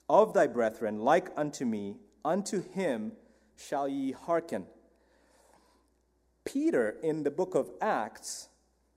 [0.09, 3.11] of thy brethren, like unto me, unto him
[3.55, 4.65] shall ye hearken.
[6.45, 8.49] Peter, in the book of Acts,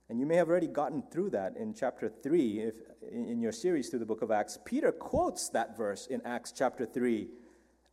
[0.08, 2.74] and you may have already gotten through that in chapter 3 if,
[3.10, 4.58] in your series through the book of Acts.
[4.64, 7.28] Peter quotes that verse in Acts chapter 3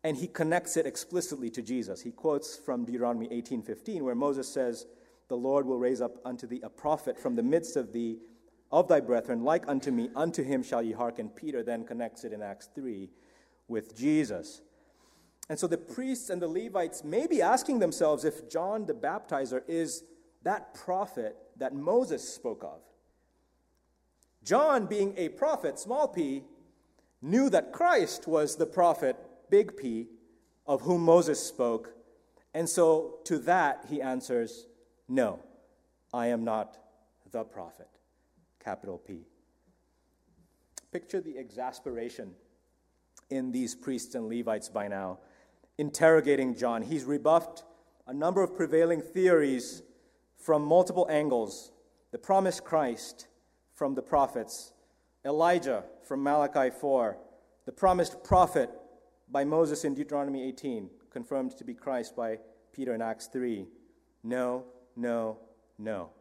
[0.03, 2.01] and he connects it explicitly to Jesus.
[2.01, 4.85] He quotes from Deuteronomy 18:15 where Moses says,
[5.29, 8.19] "The Lord will raise up unto thee a prophet from the midst of thee
[8.71, 12.33] of thy brethren like unto me, unto him shall ye hearken." Peter then connects it
[12.33, 13.09] in Acts 3
[13.67, 14.61] with Jesus.
[15.49, 19.63] And so the priests and the Levites may be asking themselves if John the baptizer
[19.67, 20.03] is
[20.43, 22.79] that prophet that Moses spoke of.
[24.43, 26.43] John, being a prophet, small p,
[27.21, 29.15] knew that Christ was the prophet,
[29.49, 30.07] big P,
[30.67, 31.93] of whom Moses spoke.
[32.53, 34.67] And so to that he answers,
[35.07, 35.39] No,
[36.13, 36.77] I am not
[37.31, 37.89] the prophet,
[38.63, 39.21] capital P.
[40.91, 42.33] Picture the exasperation
[43.29, 45.19] in these priests and Levites by now,
[45.77, 46.81] interrogating John.
[46.83, 47.63] He's rebuffed
[48.05, 49.81] a number of prevailing theories
[50.43, 51.71] from multiple angles
[52.11, 53.27] the promised Christ
[53.73, 54.73] from the prophets,
[55.25, 57.17] Elijah from Malachi 4,
[57.65, 58.69] the promised prophet
[59.31, 62.37] by Moses in Deuteronomy 18, confirmed to be Christ by
[62.71, 63.65] Peter in Acts 3.
[64.23, 65.39] No, no,
[65.79, 66.11] no.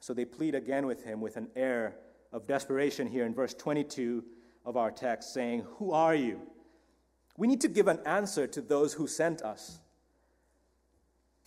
[0.00, 1.96] So they plead again with him with an air
[2.32, 4.22] of desperation here in verse 22
[4.66, 6.42] of our text, saying, Who are you?
[7.38, 9.80] We need to give an answer to those who sent us.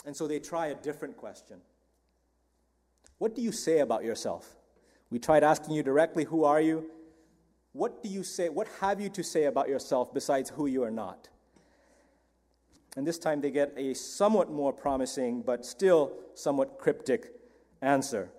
[0.06, 1.58] And so they try a different question
[3.18, 4.56] What do you say about yourself?
[5.10, 6.90] We tried asking you directly, Who are you?
[7.74, 8.50] What do you say?
[8.50, 11.30] What have you to say about yourself besides who you are not?
[12.98, 17.32] And this time they get a somewhat more promising, but still somewhat cryptic
[17.82, 18.32] answer.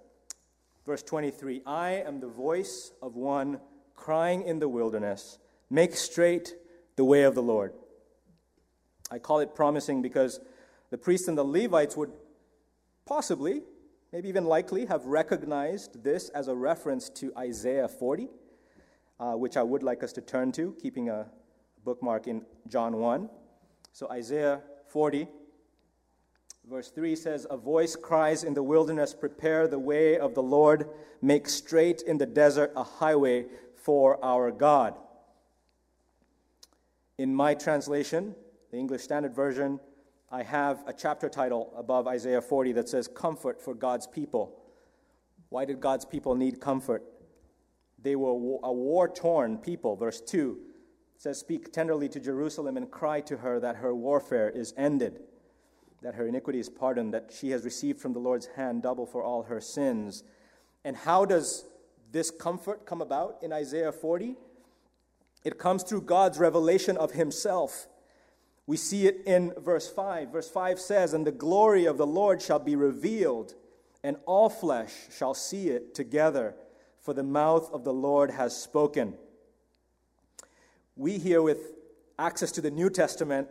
[0.87, 3.61] Verse 23 I am the voice of one
[3.95, 6.57] crying in the wilderness, Make straight
[6.97, 7.73] the way of the Lord.
[9.11, 10.41] I call it promising because
[10.91, 12.13] the priests and the Levites would
[13.07, 13.63] possibly,
[14.13, 18.29] maybe even likely, have recognized this as a reference to Isaiah 40,
[19.19, 21.27] uh, which I would like us to turn to, keeping a
[21.85, 23.29] bookmark in John 1.
[23.93, 25.29] So, Isaiah 40,
[26.69, 30.89] verse 3 says, A voice cries in the wilderness, Prepare the way of the Lord,
[31.23, 34.95] make straight in the desert a highway for our God.
[37.19, 38.35] In my translation,
[38.71, 39.81] the English Standard Version,
[40.33, 44.61] I have a chapter title above Isaiah 40 that says, Comfort for God's People.
[45.49, 47.03] Why did God's people need comfort?
[48.01, 48.31] They were
[48.63, 49.97] a war torn people.
[49.97, 50.57] Verse 2
[51.19, 55.21] says, Speak tenderly to Jerusalem and cry to her that her warfare is ended,
[56.01, 59.25] that her iniquity is pardoned, that she has received from the Lord's hand double for
[59.25, 60.23] all her sins.
[60.85, 61.65] And how does
[62.13, 64.37] this comfort come about in Isaiah 40?
[65.43, 67.89] It comes through God's revelation of Himself.
[68.71, 70.29] We see it in verse 5.
[70.29, 73.55] Verse 5 says, And the glory of the Lord shall be revealed,
[74.05, 76.55] and all flesh shall see it together,
[77.01, 79.15] for the mouth of the Lord has spoken.
[80.95, 81.73] We here, with
[82.17, 83.49] access to the New Testament,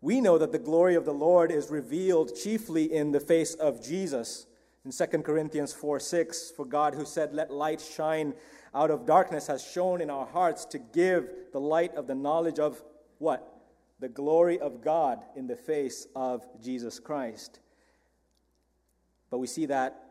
[0.00, 3.80] we know that the glory of the Lord is revealed chiefly in the face of
[3.80, 4.48] Jesus.
[4.84, 8.34] In 2 Corinthians 4 6, for God who said, Let light shine
[8.74, 12.58] out of darkness, has shone in our hearts to give the light of the knowledge
[12.58, 12.82] of
[13.18, 13.52] what?
[13.98, 17.60] The glory of God in the face of Jesus Christ.
[19.30, 20.06] But we see that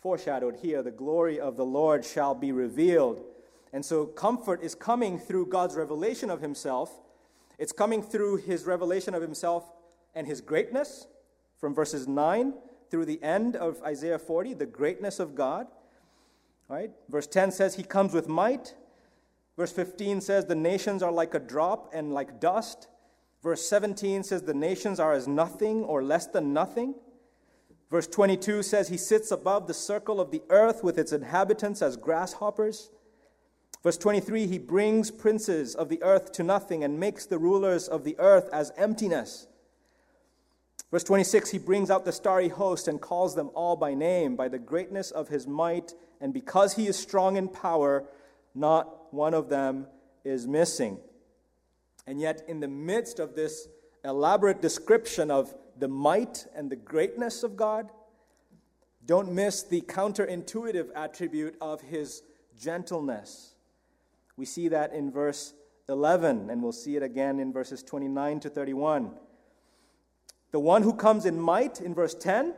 [0.00, 3.24] foreshadowed here the glory of the Lord shall be revealed.
[3.72, 6.92] And so comfort is coming through God's revelation of himself.
[7.58, 9.64] It's coming through his revelation of himself
[10.14, 11.06] and his greatness
[11.58, 12.54] from verses 9
[12.90, 15.66] through the end of Isaiah 40, the greatness of God.
[16.68, 16.90] Right?
[17.08, 18.74] Verse 10 says, He comes with might.
[19.56, 22.88] Verse 15 says, The nations are like a drop and like dust.
[23.42, 26.94] Verse 17 says, The nations are as nothing or less than nothing.
[27.90, 31.96] Verse 22 says, He sits above the circle of the earth with its inhabitants as
[31.96, 32.90] grasshoppers.
[33.82, 38.04] Verse 23 He brings princes of the earth to nothing and makes the rulers of
[38.04, 39.46] the earth as emptiness.
[40.90, 44.48] Verse 26 He brings out the starry host and calls them all by name, by
[44.48, 48.04] the greatness of his might, and because he is strong in power,
[48.54, 49.86] not one of them
[50.24, 50.98] is missing.
[52.06, 53.68] And yet, in the midst of this
[54.04, 57.90] elaborate description of the might and the greatness of God,
[59.04, 62.22] don't miss the counterintuitive attribute of his
[62.58, 63.54] gentleness.
[64.36, 65.54] We see that in verse
[65.88, 69.12] 11, and we'll see it again in verses 29 to 31.
[70.50, 72.54] The one who comes in might, in verse 10,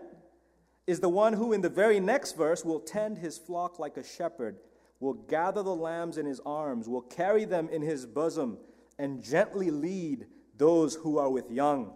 [0.86, 4.04] is the one who, in the very next verse, will tend his flock like a
[4.04, 4.56] shepherd,
[5.00, 8.58] will gather the lambs in his arms, will carry them in his bosom,
[8.98, 10.26] and gently lead
[10.56, 11.92] those who are with young.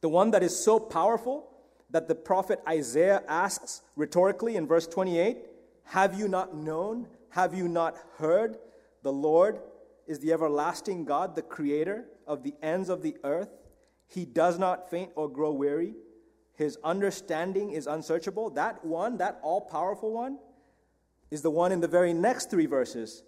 [0.00, 1.50] The one that is so powerful
[1.90, 5.38] that the prophet Isaiah asks rhetorically in verse 28
[5.84, 7.08] Have you not known?
[7.30, 8.58] Have you not heard?
[9.02, 9.60] The Lord
[10.06, 13.50] is the everlasting God, the creator of the ends of the earth.
[14.06, 15.94] He does not faint or grow weary.
[16.54, 18.50] His understanding is unsearchable.
[18.50, 20.38] That one, that all powerful one,
[21.30, 23.22] is the one in the very next three verses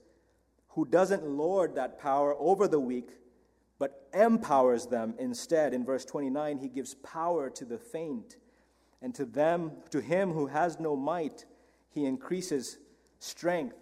[0.71, 3.11] who doesn't lord that power over the weak,
[3.79, 5.75] but empowers them instead.
[5.75, 8.37] In verse 29, he gives power to the faint,
[9.03, 11.45] and to them, to him who has no might,
[11.91, 12.79] he increases
[13.19, 13.77] strength.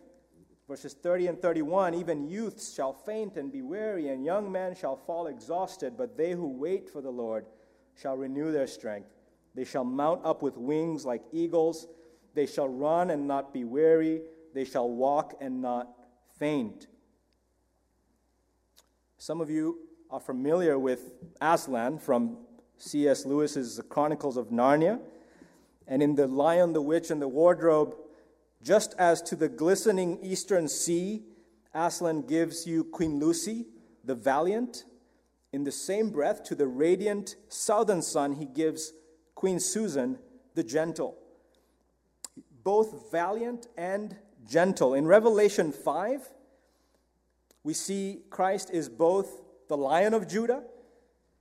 [0.66, 4.97] Verses 30 and 31 Even youths shall faint and be weary, and young men shall
[4.97, 7.47] fall exhausted, but they who wait for the Lord
[8.01, 9.09] shall renew their strength.
[9.55, 11.89] They shall mount up with wings like eagles.
[12.34, 14.22] They shall run and not be weary.
[14.55, 15.89] They shall walk and not
[16.39, 16.86] faint.
[19.18, 19.78] Some of you
[20.11, 22.39] are familiar with Aslan from
[22.78, 23.26] C.S.
[23.26, 25.01] Lewis's The Chronicles of Narnia.
[25.86, 27.97] And in The Lion, the Witch, and the Wardrobe,
[28.62, 31.24] just as to the glistening eastern sea,
[31.74, 33.66] Aslan gives you Queen Lucy,
[34.05, 34.84] the valiant.
[35.53, 38.93] In the same breath, to the radiant southern sun, he gives
[39.34, 40.18] Queen Susan,
[40.55, 41.16] the gentle.
[42.62, 44.16] Both valiant and
[44.49, 44.94] gentle.
[44.94, 46.28] In Revelation 5,
[47.62, 50.62] we see Christ is both the lion of Judah,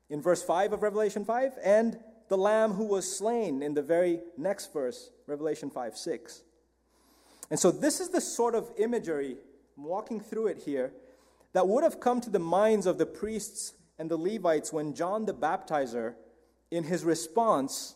[0.10, 2.00] in verse 5 of Revelation 5, and
[2.30, 6.44] the lamb who was slain in the very next verse, Revelation 5 6.
[7.50, 9.38] And so, this is the sort of imagery,
[9.78, 10.92] I'm walking through it here,
[11.54, 15.26] that would have come to the minds of the priests and the Levites when John
[15.26, 16.16] the Baptizer,
[16.70, 17.96] in his response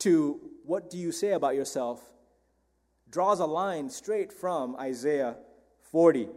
[0.00, 2.02] to, What do you say about yourself?
[3.10, 5.36] Draws a line straight from Isaiah
[5.90, 6.28] 40.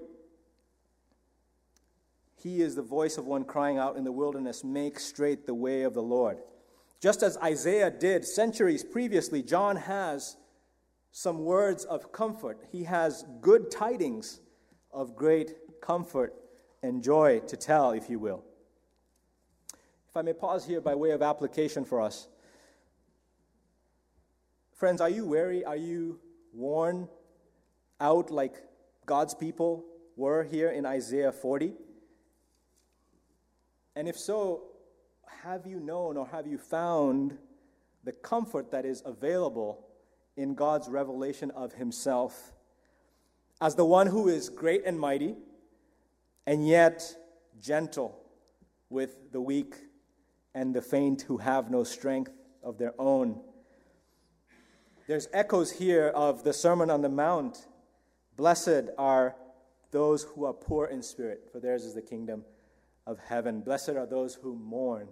[2.42, 5.84] He is the voice of one crying out in the wilderness, Make straight the way
[5.84, 6.38] of the Lord.
[7.00, 10.38] Just as Isaiah did centuries previously, John has
[11.12, 12.60] some words of comfort.
[12.72, 14.40] He has good tidings
[14.92, 16.34] of great comfort
[16.84, 18.44] and joy to tell, if you will.
[20.10, 22.28] If I may pause here by way of application for us.
[24.74, 25.64] Friends, are you weary?
[25.64, 26.20] Are you
[26.54, 27.08] worn
[28.00, 28.56] out like
[29.06, 29.86] God's people
[30.16, 31.74] were here in Isaiah 40?
[33.96, 34.64] And if so,
[35.44, 37.38] have you known or have you found
[38.04, 39.86] the comfort that is available
[40.38, 42.54] in God's revelation of Himself
[43.62, 45.36] as the one who is great and mighty,
[46.48, 47.16] and yet
[47.62, 48.20] gentle
[48.90, 49.76] with the weak
[50.56, 52.32] and the faint who have no strength
[52.64, 53.40] of their own.
[55.12, 57.68] There's echoes here of the Sermon on the Mount.
[58.38, 59.36] Blessed are
[59.92, 62.46] those who are poor in spirit, for theirs is the kingdom
[63.06, 63.60] of heaven.
[63.60, 65.10] Blessed are those who mourn,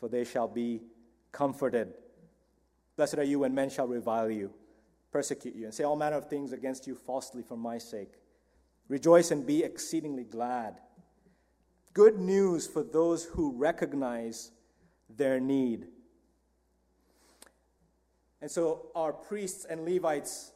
[0.00, 0.80] for they shall be
[1.30, 1.94] comforted.
[2.96, 4.52] Blessed are you when men shall revile you,
[5.12, 8.14] persecute you, and say all manner of things against you falsely for my sake.
[8.88, 10.80] Rejoice and be exceedingly glad.
[11.94, 14.50] Good news for those who recognize
[15.08, 15.86] their need.
[18.40, 20.52] And so our priests and Levites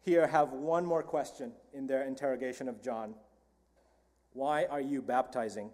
[0.00, 3.14] here have one more question in their interrogation of John
[4.32, 5.70] Why are you baptizing?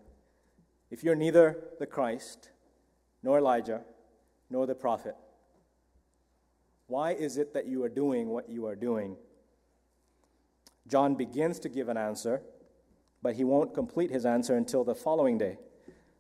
[0.91, 2.51] If you're neither the Christ,
[3.23, 3.83] nor Elijah,
[4.51, 5.17] nor the prophet,
[6.87, 9.17] why is it that you are doing what you are doing?
[10.87, 12.43] John begins to give an answer,
[13.23, 15.57] but he won't complete his answer until the following day,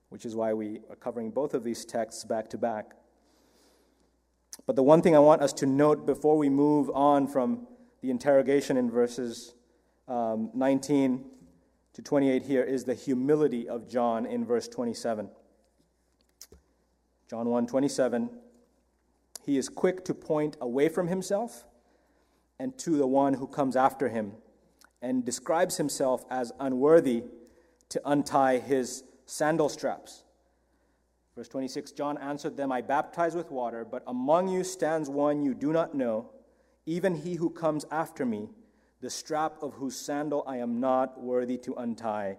[0.09, 2.93] which is why we are covering both of these texts back to back.
[4.67, 7.67] But the one thing I want us to note before we move on from
[8.01, 9.55] the interrogation in verses
[10.09, 11.25] um, 19
[11.95, 15.31] to 28 here is the humility of John in verse 27.
[17.29, 18.31] John 1 27.
[19.45, 21.65] He is quick to point away from himself
[22.59, 24.33] and to the one who comes after him,
[25.03, 27.25] and describes himself as unworthy
[27.89, 30.24] to untie his sandal straps.
[31.37, 35.55] Verse 26 John answered them, I baptize with water, but among you stands one you
[35.55, 36.31] do not know,
[36.87, 38.51] even he who comes after me,
[39.01, 42.39] the strap of whose sandal I am not worthy to untie.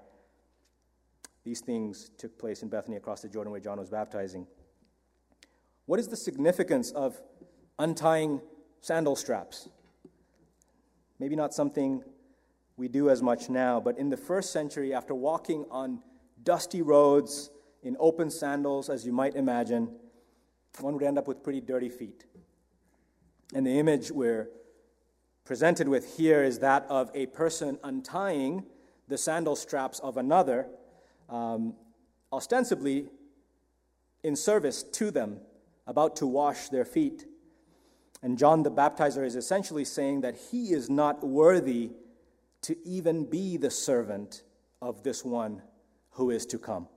[1.43, 4.47] These things took place in Bethany across the Jordan where John was baptizing.
[5.85, 7.21] What is the significance of
[7.77, 8.41] untying
[8.81, 9.69] sandal straps?
[11.19, 12.03] Maybe not something
[12.77, 16.01] we do as much now, but in the first century, after walking on
[16.43, 17.51] dusty roads
[17.85, 19.87] in open sandals, as you might imagine,
[20.79, 22.25] one would end up with pretty dirty feet.
[23.53, 24.49] And the image we're
[25.45, 28.65] presented with here is that of a person untying
[29.07, 30.67] the sandal straps of another,
[31.29, 31.75] um,
[32.33, 33.05] ostensibly
[34.23, 35.37] in service to them,
[35.85, 37.25] about to wash their feet.
[38.23, 41.91] And John the Baptizer is essentially saying that he is not worthy
[42.63, 44.41] to even be the servant
[44.81, 45.61] of this one
[46.13, 46.87] who is to come.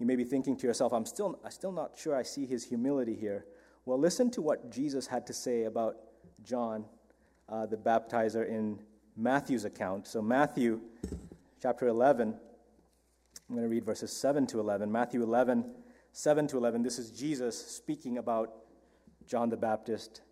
[0.00, 2.64] You may be thinking to yourself, I'm still, I'm still not sure I see his
[2.64, 3.44] humility here.
[3.84, 5.96] Well, listen to what Jesus had to say about
[6.42, 6.86] John
[7.50, 8.78] uh, the baptizer in
[9.14, 10.06] Matthew's account.
[10.06, 10.80] So, Matthew
[11.60, 14.90] chapter 11, I'm going to read verses 7 to 11.
[14.90, 15.66] Matthew 11,
[16.12, 16.82] 7 to 11.
[16.82, 18.54] This is Jesus speaking about
[19.26, 20.22] John the Baptist.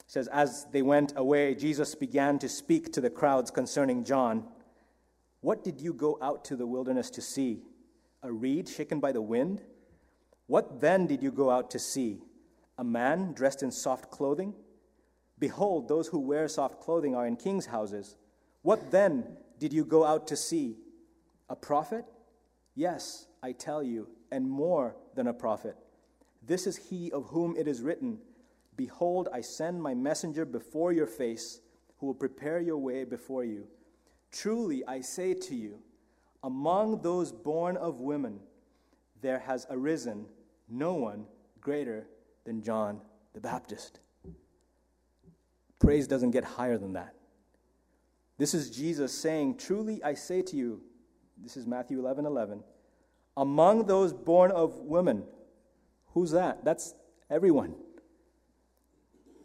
[0.00, 4.44] It says, As they went away, Jesus began to speak to the crowds concerning John.
[5.40, 7.62] What did you go out to the wilderness to see?
[8.22, 9.62] A reed shaken by the wind?
[10.46, 12.22] What then did you go out to see?
[12.78, 14.54] A man dressed in soft clothing?
[15.38, 18.16] Behold, those who wear soft clothing are in king's houses.
[18.62, 20.76] What then did you go out to see?
[21.48, 22.04] A prophet?
[22.74, 25.76] Yes, I tell you, and more than a prophet.
[26.42, 28.18] This is he of whom it is written
[28.76, 31.60] Behold, I send my messenger before your face,
[31.98, 33.66] who will prepare your way before you.
[34.32, 35.80] Truly, I say to you,
[36.42, 38.40] among those born of women,
[39.20, 40.26] there has arisen
[40.68, 41.26] no one
[41.60, 42.06] greater
[42.44, 43.00] than John
[43.34, 44.00] the Baptist.
[45.78, 47.14] Praise doesn't get higher than that.
[48.38, 50.80] This is Jesus saying, Truly I say to you,
[51.42, 52.62] this is Matthew 11 11,
[53.36, 55.24] among those born of women,
[56.14, 56.64] who's that?
[56.64, 56.94] That's
[57.30, 57.74] everyone,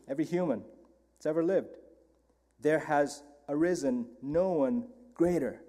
[0.08, 0.64] every human
[1.18, 1.78] that's ever lived.
[2.60, 5.62] There has arisen no one greater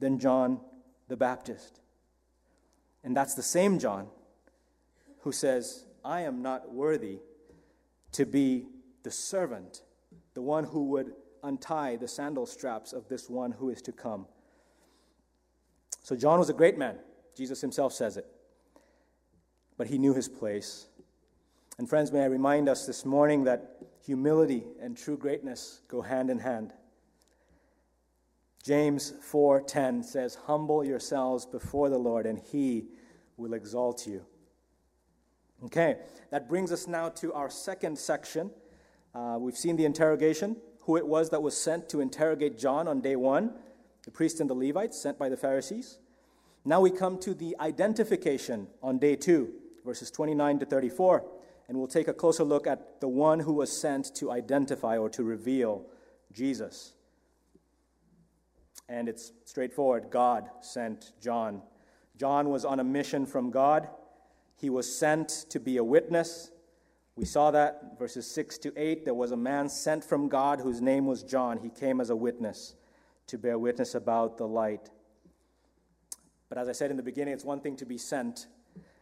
[0.00, 0.60] than John
[1.08, 1.80] the Baptist.
[3.04, 4.08] And that's the same John
[5.20, 7.18] who says, I am not worthy
[8.12, 8.66] to be
[9.02, 9.82] the servant,
[10.34, 14.26] the one who would untie the sandal straps of this one who is to come.
[16.02, 16.98] So, John was a great man.
[17.36, 18.26] Jesus himself says it.
[19.76, 20.88] But he knew his place.
[21.78, 26.30] And, friends, may I remind us this morning that humility and true greatness go hand
[26.30, 26.72] in hand.
[28.62, 32.88] James 4:10 says, "Humble yourselves before the Lord, and he
[33.36, 34.24] will exalt you."
[35.64, 35.98] Okay,
[36.30, 38.50] that brings us now to our second section.
[39.14, 43.00] Uh, we've seen the interrogation, who it was that was sent to interrogate John on
[43.00, 43.54] day one,
[44.04, 45.98] the priest and the Levites sent by the Pharisees.
[46.64, 49.54] Now we come to the identification on day two,
[49.84, 51.24] verses 29 to 34,
[51.68, 55.08] and we'll take a closer look at the one who was sent to identify or
[55.10, 55.86] to reveal
[56.32, 56.94] Jesus.
[58.90, 61.62] And it's straightforward God sent John.
[62.18, 63.88] John was on a mission from God.
[64.56, 66.50] He was sent to be a witness.
[67.14, 69.04] We saw that verses 6 to 8.
[69.04, 71.58] There was a man sent from God whose name was John.
[71.58, 72.74] He came as a witness
[73.28, 74.90] to bear witness about the light.
[76.48, 78.48] But as I said in the beginning, it's one thing to be sent,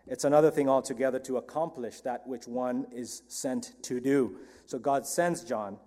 [0.07, 4.37] it's another thing altogether to accomplish that which one is sent to do.
[4.67, 5.79] So God sends John.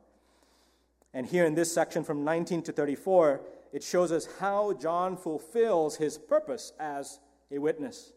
[1.13, 3.41] And here in this section from 19 to 34,
[3.71, 7.19] it shows us how John fulfills his purpose as
[7.51, 8.13] a witness.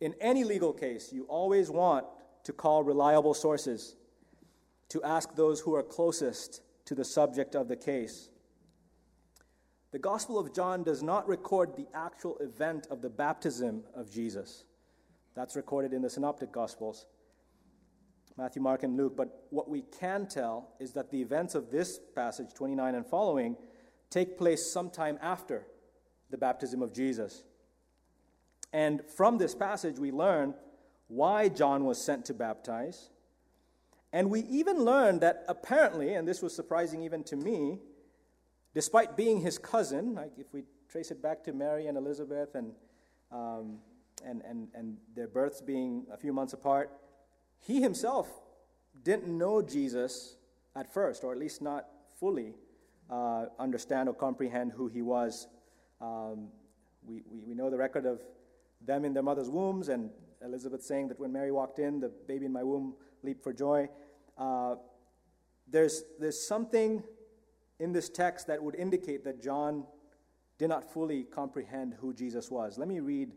[0.00, 2.06] In any legal case, you always want
[2.44, 3.96] to call reliable sources,
[4.88, 8.30] to ask those who are closest to the subject of the case.
[9.90, 14.64] The Gospel of John does not record the actual event of the baptism of Jesus.
[15.34, 17.06] That's recorded in the Synoptic Gospels
[18.36, 19.16] Matthew, Mark, and Luke.
[19.16, 23.56] But what we can tell is that the events of this passage, 29 and following,
[24.10, 25.66] take place sometime after
[26.30, 27.42] the baptism of Jesus.
[28.72, 30.54] And from this passage, we learn
[31.08, 33.10] why John was sent to baptize.
[34.12, 37.78] And we even learn that apparently, and this was surprising even to me,
[38.74, 42.72] despite being his cousin, like if we trace it back to Mary and Elizabeth and,
[43.32, 43.78] um,
[44.24, 46.90] and, and, and their births being a few months apart,
[47.60, 48.28] he himself
[49.02, 50.36] didn't know Jesus
[50.74, 51.86] at first, or at least not
[52.18, 52.54] fully
[53.10, 55.48] uh, understand or comprehend who he was
[56.00, 56.48] um,
[57.06, 58.20] we, we, we know the record of
[58.84, 60.10] them in their mother's wombs, and
[60.42, 63.88] Elizabeth saying that when Mary walked in, the baby in my womb leaped for joy.
[64.36, 64.76] Uh,
[65.68, 67.02] there's, there's something
[67.80, 69.84] in this text that would indicate that John
[70.58, 72.78] did not fully comprehend who Jesus was.
[72.78, 73.32] Let me read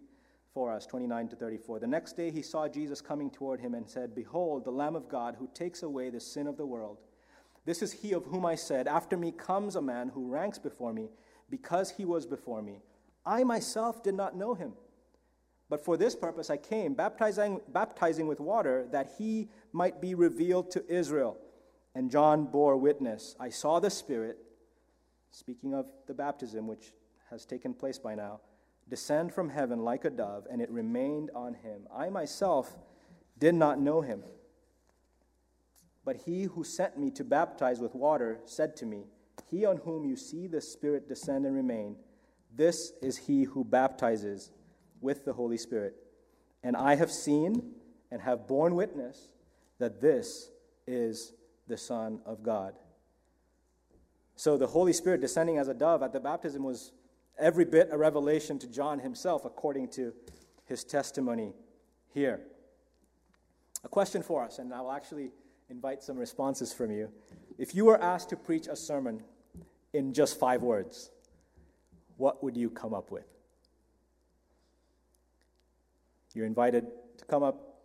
[0.54, 1.80] for us 29 to 34.
[1.80, 5.08] The next day he saw Jesus coming toward him and said, Behold, the Lamb of
[5.08, 6.98] God who takes away the sin of the world.
[7.66, 10.94] This is he of whom I said, After me comes a man who ranks before
[10.94, 11.10] me,
[11.50, 12.82] because he was before me.
[13.26, 14.74] I myself did not know him.
[15.70, 20.72] But for this purpose I came, baptizing, baptizing with water, that he might be revealed
[20.72, 21.38] to Israel.
[21.94, 23.36] And John bore witness.
[23.40, 24.38] I saw the Spirit,
[25.30, 26.94] speaking of the baptism which
[27.30, 28.42] has taken place by now,
[28.90, 31.88] descend from heaven like a dove, and it remained on him.
[31.96, 32.78] I myself
[33.40, 34.24] did not know him.
[36.04, 39.06] But he who sent me to baptize with water said to me,
[39.50, 41.96] He on whom you see the Spirit descend and remain,
[42.56, 44.52] this is he who baptizes
[45.00, 45.96] with the Holy Spirit.
[46.64, 47.74] And I have seen
[48.12, 49.34] and have borne witness
[49.80, 50.50] that this
[50.86, 51.34] is
[51.68, 52.74] the Son of God.
[54.36, 56.92] So the Holy Spirit descending as a dove at the baptism was
[57.38, 60.14] every bit a revelation to John himself, according to
[60.66, 61.54] his testimony
[62.14, 62.42] here.
[63.84, 65.32] A question for us, and I will actually
[65.72, 67.10] invite some responses from you.
[67.58, 69.24] If you were asked to preach a sermon
[69.94, 71.10] in just five words,
[72.18, 73.26] what would you come up with?
[76.34, 77.78] You're invited to come up,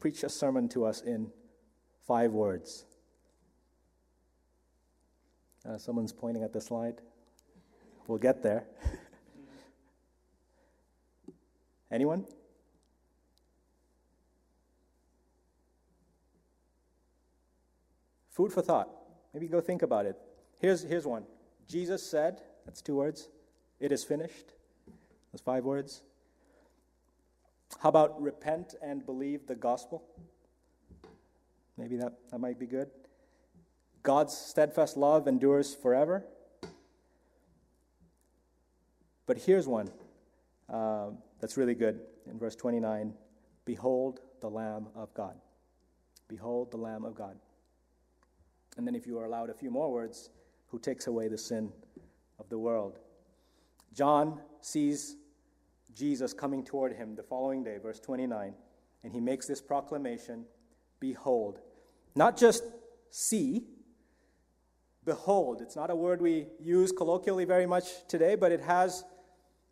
[0.00, 1.30] preach a sermon to us in
[2.06, 2.84] five words.
[5.68, 7.00] Uh, someone's pointing at the slide.
[8.08, 8.64] We'll get there.
[11.90, 12.26] Anyone?
[18.38, 18.88] Food for thought.
[19.34, 20.16] Maybe go think about it.
[20.60, 21.24] Here's, here's one
[21.66, 23.28] Jesus said, that's two words,
[23.80, 24.52] it is finished.
[25.32, 26.02] Those five words.
[27.80, 30.04] How about repent and believe the gospel?
[31.76, 32.90] Maybe that, that might be good.
[34.04, 36.24] God's steadfast love endures forever.
[39.26, 39.90] But here's one
[40.72, 41.08] uh,
[41.40, 41.98] that's really good
[42.30, 43.14] in verse 29
[43.64, 45.34] Behold the Lamb of God.
[46.28, 47.36] Behold the Lamb of God.
[48.78, 50.30] And then, if you are allowed a few more words,
[50.68, 51.72] who takes away the sin
[52.38, 52.98] of the world.
[53.92, 55.16] John sees
[55.94, 58.54] Jesus coming toward him the following day, verse 29,
[59.02, 60.44] and he makes this proclamation
[61.00, 61.60] Behold.
[62.14, 62.64] Not just
[63.10, 63.64] see,
[65.04, 65.60] behold.
[65.62, 69.04] It's not a word we use colloquially very much today, but it has,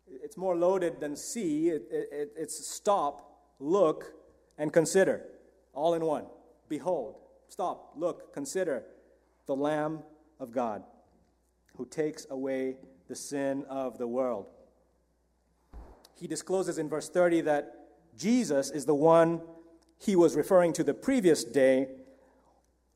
[0.07, 1.69] it's more loaded than see.
[1.69, 4.13] It, it, it's stop, look,
[4.57, 5.21] and consider,
[5.73, 6.25] all in one.
[6.69, 7.15] Behold,
[7.49, 8.83] stop, look, consider
[9.47, 10.03] the Lamb
[10.39, 10.83] of God
[11.75, 12.75] who takes away
[13.07, 14.47] the sin of the world.
[16.15, 17.73] He discloses in verse 30 that
[18.17, 19.41] Jesus is the one
[19.99, 21.87] he was referring to the previous day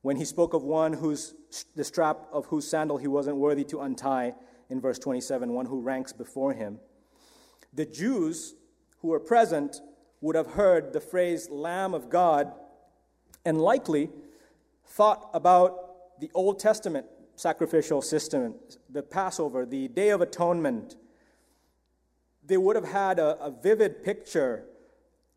[0.01, 1.35] when he spoke of one whose
[1.75, 4.33] the strap of whose sandal he wasn't worthy to untie
[4.69, 6.79] in verse 27, one who ranks before him.
[7.73, 8.55] The Jews
[8.99, 9.81] who were present
[10.21, 12.53] would have heard the phrase Lamb of God
[13.43, 14.09] and likely
[14.85, 15.90] thought about
[16.21, 18.53] the Old Testament sacrificial system,
[18.89, 20.95] the Passover, the Day of Atonement.
[22.45, 24.65] They would have had a, a vivid picture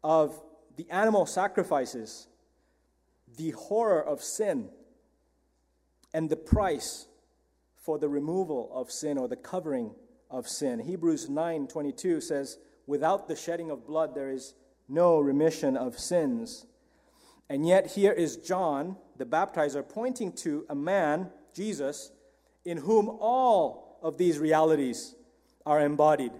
[0.04, 0.40] of
[0.76, 2.28] the animal sacrifices
[3.36, 4.68] the horror of sin
[6.12, 7.06] and the price
[7.74, 9.92] for the removal of sin or the covering
[10.30, 10.78] of sin.
[10.80, 14.54] Hebrews 9:22 says, "Without the shedding of blood there is
[14.86, 16.66] no remission of sins."
[17.48, 22.10] And yet here is John, the baptizer, pointing to a man, Jesus,
[22.64, 25.14] in whom all of these realities
[25.66, 26.32] are embodied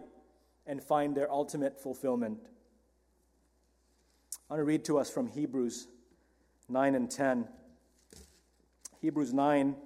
[0.66, 2.38] and find their ultimate fulfillment.
[4.48, 5.88] I want to read to us from Hebrews
[6.68, 7.48] 9 and 10.
[9.00, 9.76] Hebrews 9,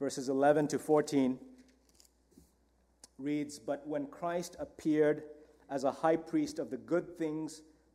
[0.00, 1.38] verses 11 to 14
[3.18, 5.22] reads But when Christ appeared
[5.70, 7.62] as a high priest of the good things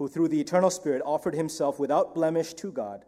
[0.00, 3.04] who through the eternal Spirit offered himself without blemish to God,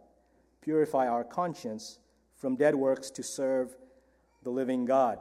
[0.61, 1.97] purify our conscience
[2.35, 3.75] from dead works to serve
[4.43, 5.17] the living God?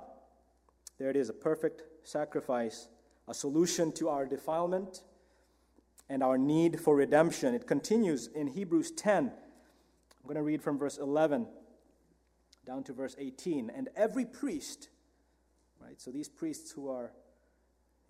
[0.98, 2.88] There it is, a perfect sacrifice
[3.26, 5.02] a solution to our defilement
[6.10, 7.54] and our need for redemption.
[7.54, 9.28] It continues in Hebrews 10.
[9.28, 9.32] I'm
[10.24, 11.46] going to read from verse 11
[12.66, 13.70] down to verse 18.
[13.74, 14.90] And every priest,
[15.80, 17.12] right, so these priests who are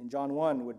[0.01, 0.79] in John 1 would,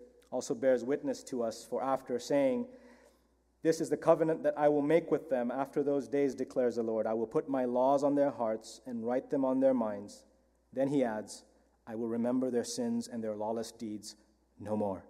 [0.31, 2.65] also bears witness to us, for after saying,
[3.63, 6.83] This is the covenant that I will make with them after those days, declares the
[6.83, 7.05] Lord.
[7.05, 10.23] I will put my laws on their hearts and write them on their minds.
[10.73, 11.43] Then he adds,
[11.85, 14.15] I will remember their sins and their lawless deeds
[14.59, 15.03] no more.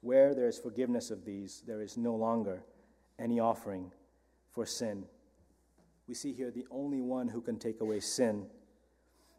[0.00, 2.62] Where there is forgiveness of these, there is no longer
[3.18, 3.92] any offering
[4.50, 5.04] for sin
[6.10, 8.46] we see here the only one who can take away sin,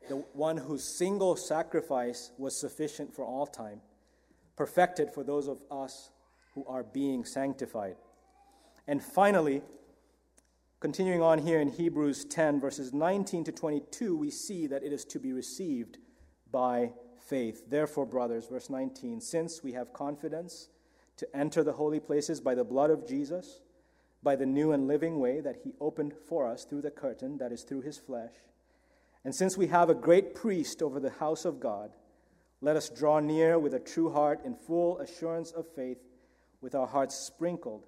[0.07, 3.81] the one whose single sacrifice was sufficient for all time,
[4.61, 6.11] perfected for those of us
[6.53, 7.95] who are being sanctified.
[8.87, 9.63] And finally,
[10.79, 15.03] continuing on here in Hebrews 10, verses 19 to 22, we see that it is
[15.05, 15.97] to be received
[16.51, 17.71] by faith.
[17.71, 20.69] Therefore, brothers, verse 19, since we have confidence
[21.17, 23.61] to enter the holy places by the blood of Jesus,
[24.21, 27.51] by the new and living way that he opened for us through the curtain, that
[27.51, 28.35] is, through his flesh.
[29.25, 31.93] And since we have a great priest over the house of God,
[32.61, 35.97] let us draw near with a true heart in full assurance of faith,
[36.61, 37.85] with our hearts sprinkled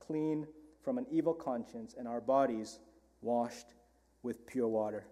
[0.00, 0.46] clean
[0.82, 2.78] from an evil conscience and our bodies
[3.22, 3.74] washed
[4.22, 5.06] with pure water.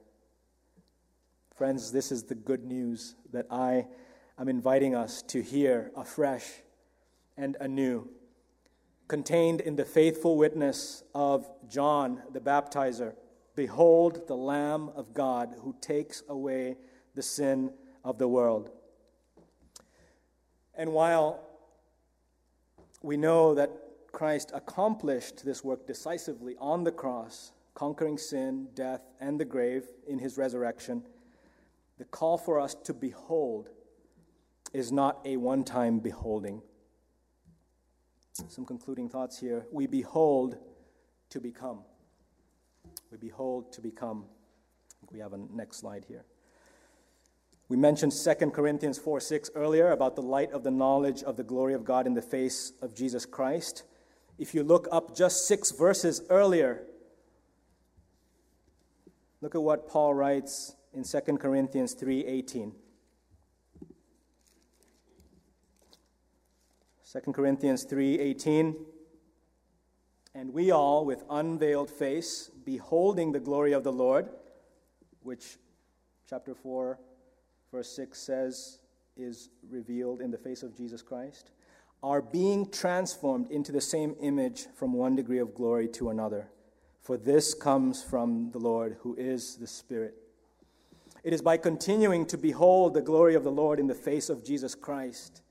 [1.55, 3.87] Friends, this is the good news that I
[4.39, 6.45] am inviting us to hear afresh
[7.37, 8.09] and anew
[9.07, 13.15] contained in the faithful witness of John the baptizer
[13.55, 16.77] Behold the Lamb of God who takes away
[17.15, 18.71] the sin of the world.
[20.77, 21.41] And while
[23.03, 23.71] we know that
[24.13, 30.19] Christ accomplished this work decisively on the cross, conquering sin, death, and the grave in
[30.19, 31.03] his resurrection,
[31.99, 33.71] the call for us to behold
[34.73, 36.63] is not a one time beholding
[38.49, 39.67] some concluding thoughts here.
[39.71, 40.57] We behold
[41.31, 41.81] to become.
[43.11, 44.25] We behold to become.
[45.13, 46.25] We have a next slide here.
[47.75, 51.43] We mentioned 2 Corinthians 4 6 earlier about the light of the knowledge of the
[51.43, 53.83] glory of God in the face of Jesus Christ.
[54.39, 56.85] If you look up just six verses earlier,
[59.41, 62.73] look at what Paul writes in 2 Corinthians 3 18.
[67.13, 68.77] 2 Corinthians 3:18
[70.33, 74.29] And we all with unveiled face beholding the glory of the Lord
[75.25, 75.57] which
[76.29, 77.01] chapter 4
[77.75, 78.79] verse 6 says
[79.17, 81.51] is revealed in the face of Jesus Christ
[82.05, 86.47] are being transformed into the same image from one degree of glory to another
[87.03, 90.15] for this comes from the Lord who is the Spirit
[91.25, 94.45] it is by continuing to behold the glory of the Lord in the face of
[94.45, 95.43] Jesus Christ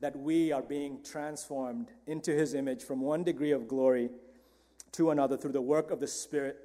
[0.00, 4.10] that we are being transformed into his image from one degree of glory
[4.90, 6.58] to another through the work of the Spirit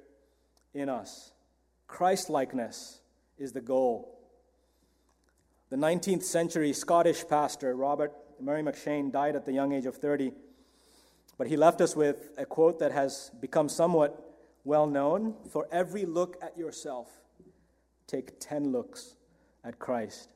[0.74, 1.30] in us.
[1.86, 3.00] Christ likeness
[3.38, 4.17] is the goal.
[5.70, 10.32] The 19th century Scottish pastor Robert Murray M'Cheyne died at the young age of 30,
[11.36, 14.18] but he left us with a quote that has become somewhat
[14.64, 17.10] well known For every look at yourself,
[18.06, 19.16] take 10 looks
[19.62, 20.30] at Christ.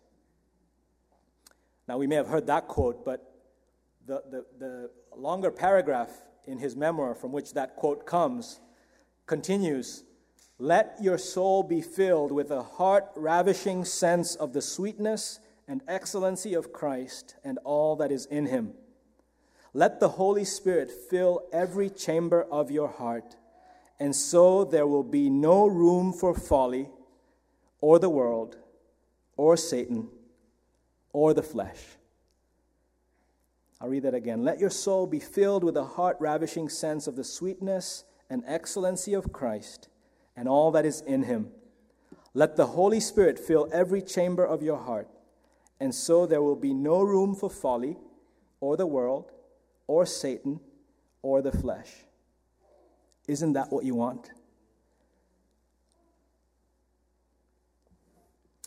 [1.89, 3.35] Now, we may have heard that quote, but
[4.07, 6.11] the, the, the longer paragraph
[6.47, 8.61] in his memoir from which that quote comes
[9.25, 10.05] continues
[10.63, 16.55] Let your soul be filled with a heart ravishing sense of the sweetness and excellency
[16.55, 18.75] of Christ and all that is in him.
[19.75, 23.35] Let the Holy Spirit fill every chamber of your heart,
[23.99, 26.89] and so there will be no room for folly,
[27.81, 28.57] or the world,
[29.37, 30.11] or Satan
[31.13, 31.83] or the flesh.
[33.81, 34.45] I'll read that again.
[34.45, 39.13] Let your soul be filled with a heart ravishing sense of the sweetness and excellency
[39.13, 39.89] of Christ
[40.37, 41.51] and all that is in him.
[42.35, 45.09] Let the Holy Spirit fill every chamber of your heart,
[45.79, 47.97] and so there will be no room for folly,
[48.61, 49.33] or the world,
[49.87, 50.61] or Satan,
[51.21, 51.91] or the flesh.
[53.29, 54.31] Isn't that what you want?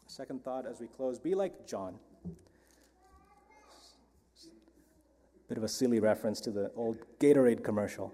[0.07, 1.95] Second thought as we close be like John.
[5.49, 8.13] Bit of a silly reference to the old Gatorade commercial.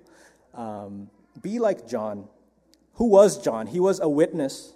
[0.54, 1.10] Um,
[1.42, 2.28] be like John.
[3.02, 3.66] Who was John?
[3.66, 4.76] He was a witness.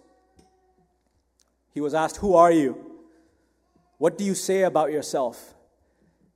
[1.76, 2.99] He was asked, Who are you?
[3.99, 5.53] What do you say about yourself?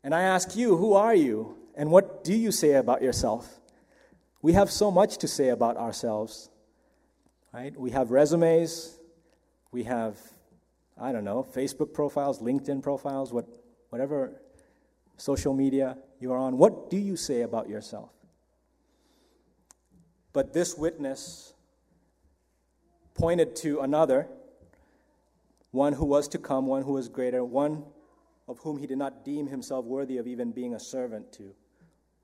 [0.03, 1.57] And I ask you, Who are you?
[1.73, 3.59] And what do you say about yourself?
[4.43, 6.51] We have so much to say about ourselves.
[7.51, 7.75] Right?
[7.75, 8.99] We have resumes,
[9.71, 10.15] we have,
[10.95, 13.47] I don't know, Facebook profiles, LinkedIn profiles, what,
[13.89, 14.39] whatever
[15.17, 16.59] social media you are on.
[16.59, 18.11] What do you say about yourself?
[20.33, 21.55] But this witness
[23.19, 24.27] pointed to another,
[25.71, 27.83] one who was to come, one who was greater, one
[28.47, 31.53] of whom he did not deem himself worthy of even being a servant to,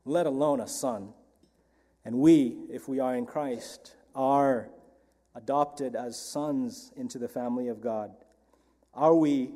[0.05, 1.09] let alone a son.
[2.05, 4.69] And we, if we are in Christ, are
[5.35, 8.11] adopted as sons into the family of God.
[8.93, 9.51] Are we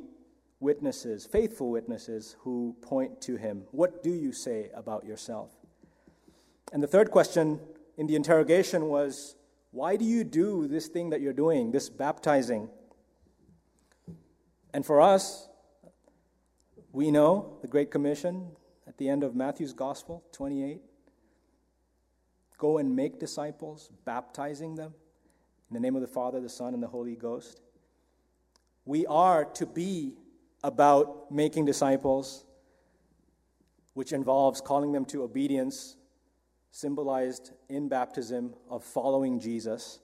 [0.60, 3.62] witnesses, faithful witnesses, who point to him?
[3.70, 5.50] What do you say about yourself?
[6.70, 7.60] And the third question
[7.96, 9.36] in the interrogation was
[9.70, 12.68] why do you do this thing that you're doing, this baptizing?
[14.72, 15.48] And for us,
[16.92, 18.50] we know the Great Commission
[18.86, 20.82] at the end of Matthew's Gospel 28
[22.60, 24.92] go and make disciples, baptizing them
[25.70, 27.62] in the name of the Father, the Son, and the Holy Ghost.
[28.84, 30.12] We are to be
[30.62, 32.44] about making disciples,
[33.94, 35.96] which involves calling them to obedience,
[36.70, 40.00] symbolized in baptism of following Jesus.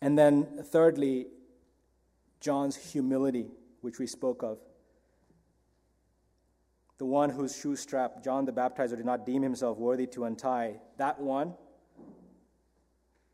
[0.00, 1.28] And then, thirdly,
[2.40, 3.46] John's humility,
[3.80, 4.58] which we spoke of.
[6.98, 10.76] The one whose shoe strap John the Baptizer did not deem himself worthy to untie,
[10.98, 11.54] that one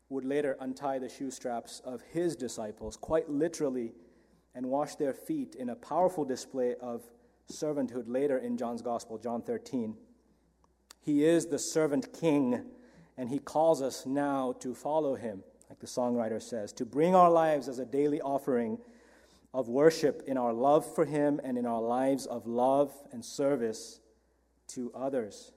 [0.09, 3.93] would later untie the shoe straps of his disciples, quite literally,
[4.55, 7.03] and wash their feet in a powerful display of
[7.51, 9.95] servanthood later in John's Gospel, John 13.
[11.01, 12.63] He is the servant king,
[13.17, 17.29] and he calls us now to follow him, like the songwriter says, to bring our
[17.29, 18.77] lives as a daily offering
[19.53, 23.99] of worship in our love for him and in our lives of love and service
[24.67, 25.51] to others.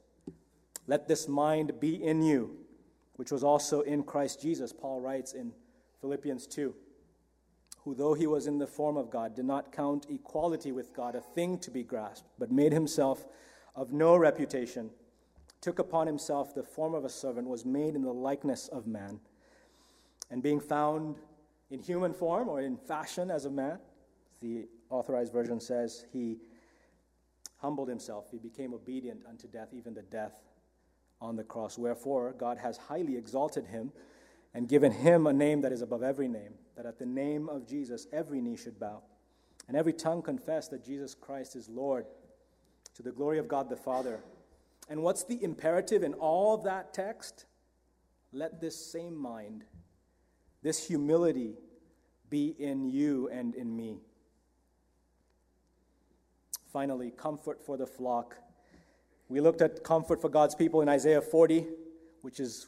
[0.86, 2.64] Let this mind be in you
[3.16, 5.53] which was also in Christ Jesus, Paul writes in
[6.01, 6.74] Philippians 2,
[7.84, 11.14] who, though he was in the form of God, did not count equality with God
[11.14, 13.26] a thing to be grasped, but made himself
[13.74, 14.90] of no reputation,
[15.64, 19.18] took upon himself the form of a servant, was made in the likeness of man,
[20.30, 21.16] and being found
[21.70, 23.78] in human form or in fashion as a man,
[24.42, 26.36] the authorized version says, he
[27.56, 30.42] humbled himself, he became obedient unto death, even the death
[31.18, 31.78] on the cross.
[31.78, 33.90] Wherefore, God has highly exalted him
[34.52, 37.66] and given him a name that is above every name, that at the name of
[37.66, 39.00] Jesus every knee should bow,
[39.66, 42.04] and every tongue confess that Jesus Christ is Lord,
[42.96, 44.20] to the glory of God the Father.
[44.89, 47.47] And what's the imperative in all of that text?
[48.32, 49.64] Let this same mind,
[50.62, 51.55] this humility,
[52.28, 53.99] be in you and in me.
[56.72, 58.37] Finally, comfort for the flock
[59.28, 61.66] we looked at comfort for God's people in Isaiah 40,
[62.20, 62.66] which is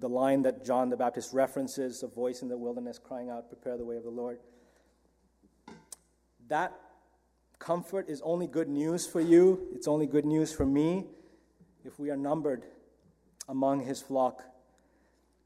[0.00, 3.76] the line that John the Baptist references a voice in the wilderness crying out, Prepare
[3.76, 4.38] the way of the Lord.
[6.48, 6.72] That
[7.58, 11.06] comfort is only good news for you, it's only good news for me
[11.84, 12.64] if we are numbered
[13.48, 14.42] among his flock.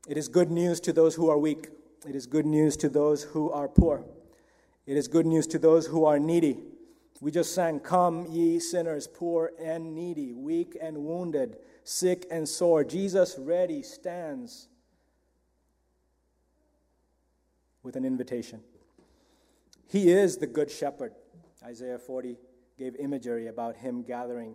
[0.06, 1.68] It is good news to those who are weak,
[2.08, 4.04] it is good news to those who are poor,
[4.86, 6.58] it is good news to those who are needy.
[7.20, 12.84] We just sang, Come, ye sinners, poor and needy, weak and wounded, sick and sore.
[12.84, 14.68] Jesus ready stands
[17.82, 18.60] with an invitation.
[19.88, 21.12] He is the good shepherd.
[21.64, 22.36] Isaiah 40
[22.78, 24.54] gave imagery about him gathering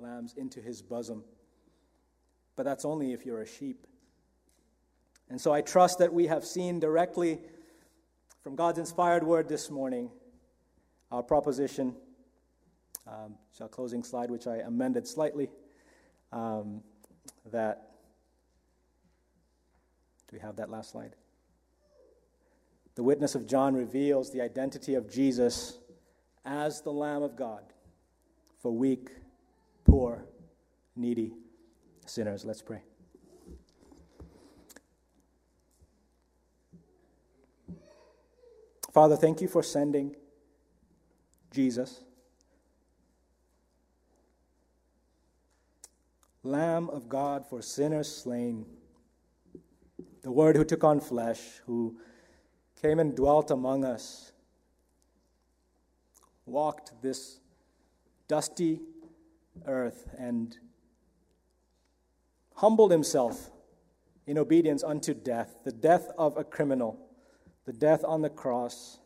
[0.00, 1.24] lambs into his bosom.
[2.56, 3.86] But that's only if you're a sheep.
[5.28, 7.38] And so I trust that we have seen directly
[8.42, 10.10] from God's inspired word this morning
[11.10, 11.94] our proposition.
[13.06, 15.48] Um, so, closing slide, which I amended slightly.
[16.32, 16.82] Um,
[17.50, 17.90] that
[20.28, 21.16] do we have that last slide?
[22.94, 25.78] The witness of John reveals the identity of Jesus
[26.44, 27.64] as the Lamb of God
[28.60, 29.10] for weak,
[29.90, 30.24] poor,
[30.94, 31.32] needy
[32.06, 32.44] sinners.
[32.44, 32.82] Let's pray.
[38.92, 40.14] Father, thank you for sending
[41.50, 42.04] Jesus.
[46.44, 48.66] Lamb of God for sinners slain.
[50.22, 51.98] The Word who took on flesh, who
[52.80, 54.32] came and dwelt among us,
[56.46, 57.40] walked this
[58.28, 58.80] dusty,
[59.66, 60.56] earth and
[62.56, 63.50] humbled himself
[64.26, 66.98] in obedience unto death, the death of a criminal,
[67.66, 68.98] the death on the cross.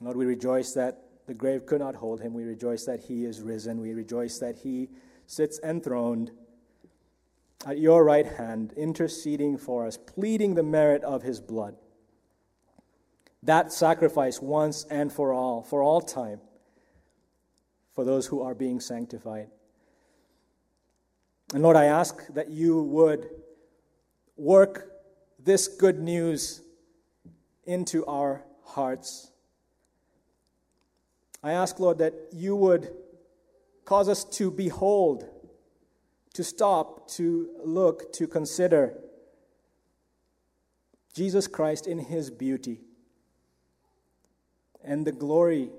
[0.00, 2.34] Lord, we rejoice that the grave could not hold him.
[2.34, 3.80] We rejoice that he is risen.
[3.80, 4.88] We rejoice that he
[5.26, 6.30] sits enthroned
[7.66, 11.76] at your right hand, interceding for us, pleading the merit of his blood.
[13.42, 16.40] That sacrifice once and for all, for all time,
[17.96, 19.48] for those who are being sanctified.
[21.54, 23.30] And Lord, I ask that you would
[24.36, 24.92] work
[25.42, 26.60] this good news
[27.64, 29.32] into our hearts.
[31.42, 32.92] I ask, Lord, that you would
[33.86, 35.24] cause us to behold,
[36.34, 38.98] to stop, to look, to consider
[41.14, 42.80] Jesus Christ in his beauty
[44.84, 45.70] and the glory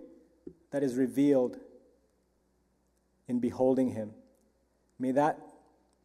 [0.72, 1.60] that is revealed
[3.28, 4.12] in beholding him.
[5.00, 5.40] May that,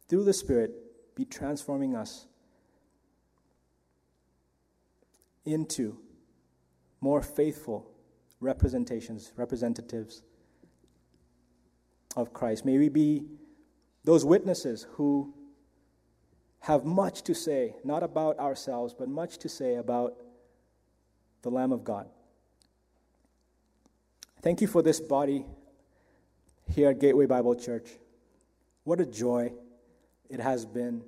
[0.07, 0.71] through the Spirit,
[1.15, 2.27] be transforming us
[5.45, 5.97] into
[7.01, 7.89] more faithful
[8.39, 10.21] representations, representatives
[12.15, 12.65] of Christ.
[12.65, 13.25] May we be
[14.03, 15.33] those witnesses who
[16.61, 20.13] have much to say, not about ourselves, but much to say about
[21.41, 22.07] the Lamb of God.
[24.41, 25.45] Thank you for this body
[26.69, 27.87] here at Gateway Bible Church.
[28.83, 29.51] What a joy
[30.29, 31.03] it has been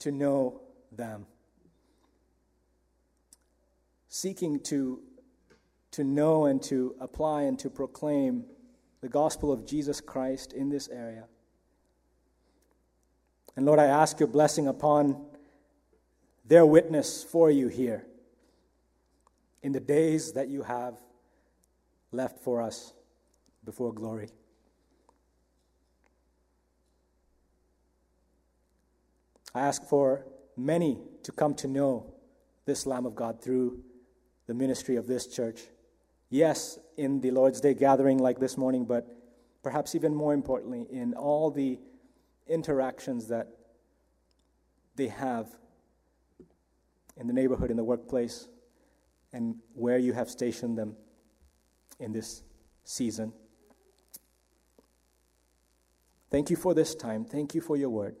[0.00, 0.60] to know
[0.90, 1.26] them.
[4.08, 5.00] Seeking to
[5.92, 8.44] to know and to apply and to proclaim
[9.02, 11.24] the gospel of Jesus Christ in this area.
[13.56, 15.26] And Lord, I ask your blessing upon
[16.46, 18.06] their witness for you here
[19.62, 20.98] in the days that you have
[22.10, 22.94] left for us
[23.64, 24.28] before glory.
[29.54, 30.24] I ask for
[30.56, 32.14] many to come to know
[32.64, 33.82] this Lamb of God through
[34.46, 35.62] the ministry of this church.
[36.30, 39.06] Yes, in the Lord's Day gathering like this morning, but
[39.62, 41.78] perhaps even more importantly, in all the
[42.48, 43.48] interactions that
[44.96, 45.48] they have
[47.16, 48.48] in the neighborhood, in the workplace,
[49.32, 50.96] and where you have stationed them
[52.00, 52.42] in this
[52.84, 53.32] season.
[56.32, 57.26] Thank you for this time.
[57.26, 58.16] Thank you for your word.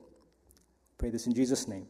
[0.98, 1.86] Pray this in Jesus' name.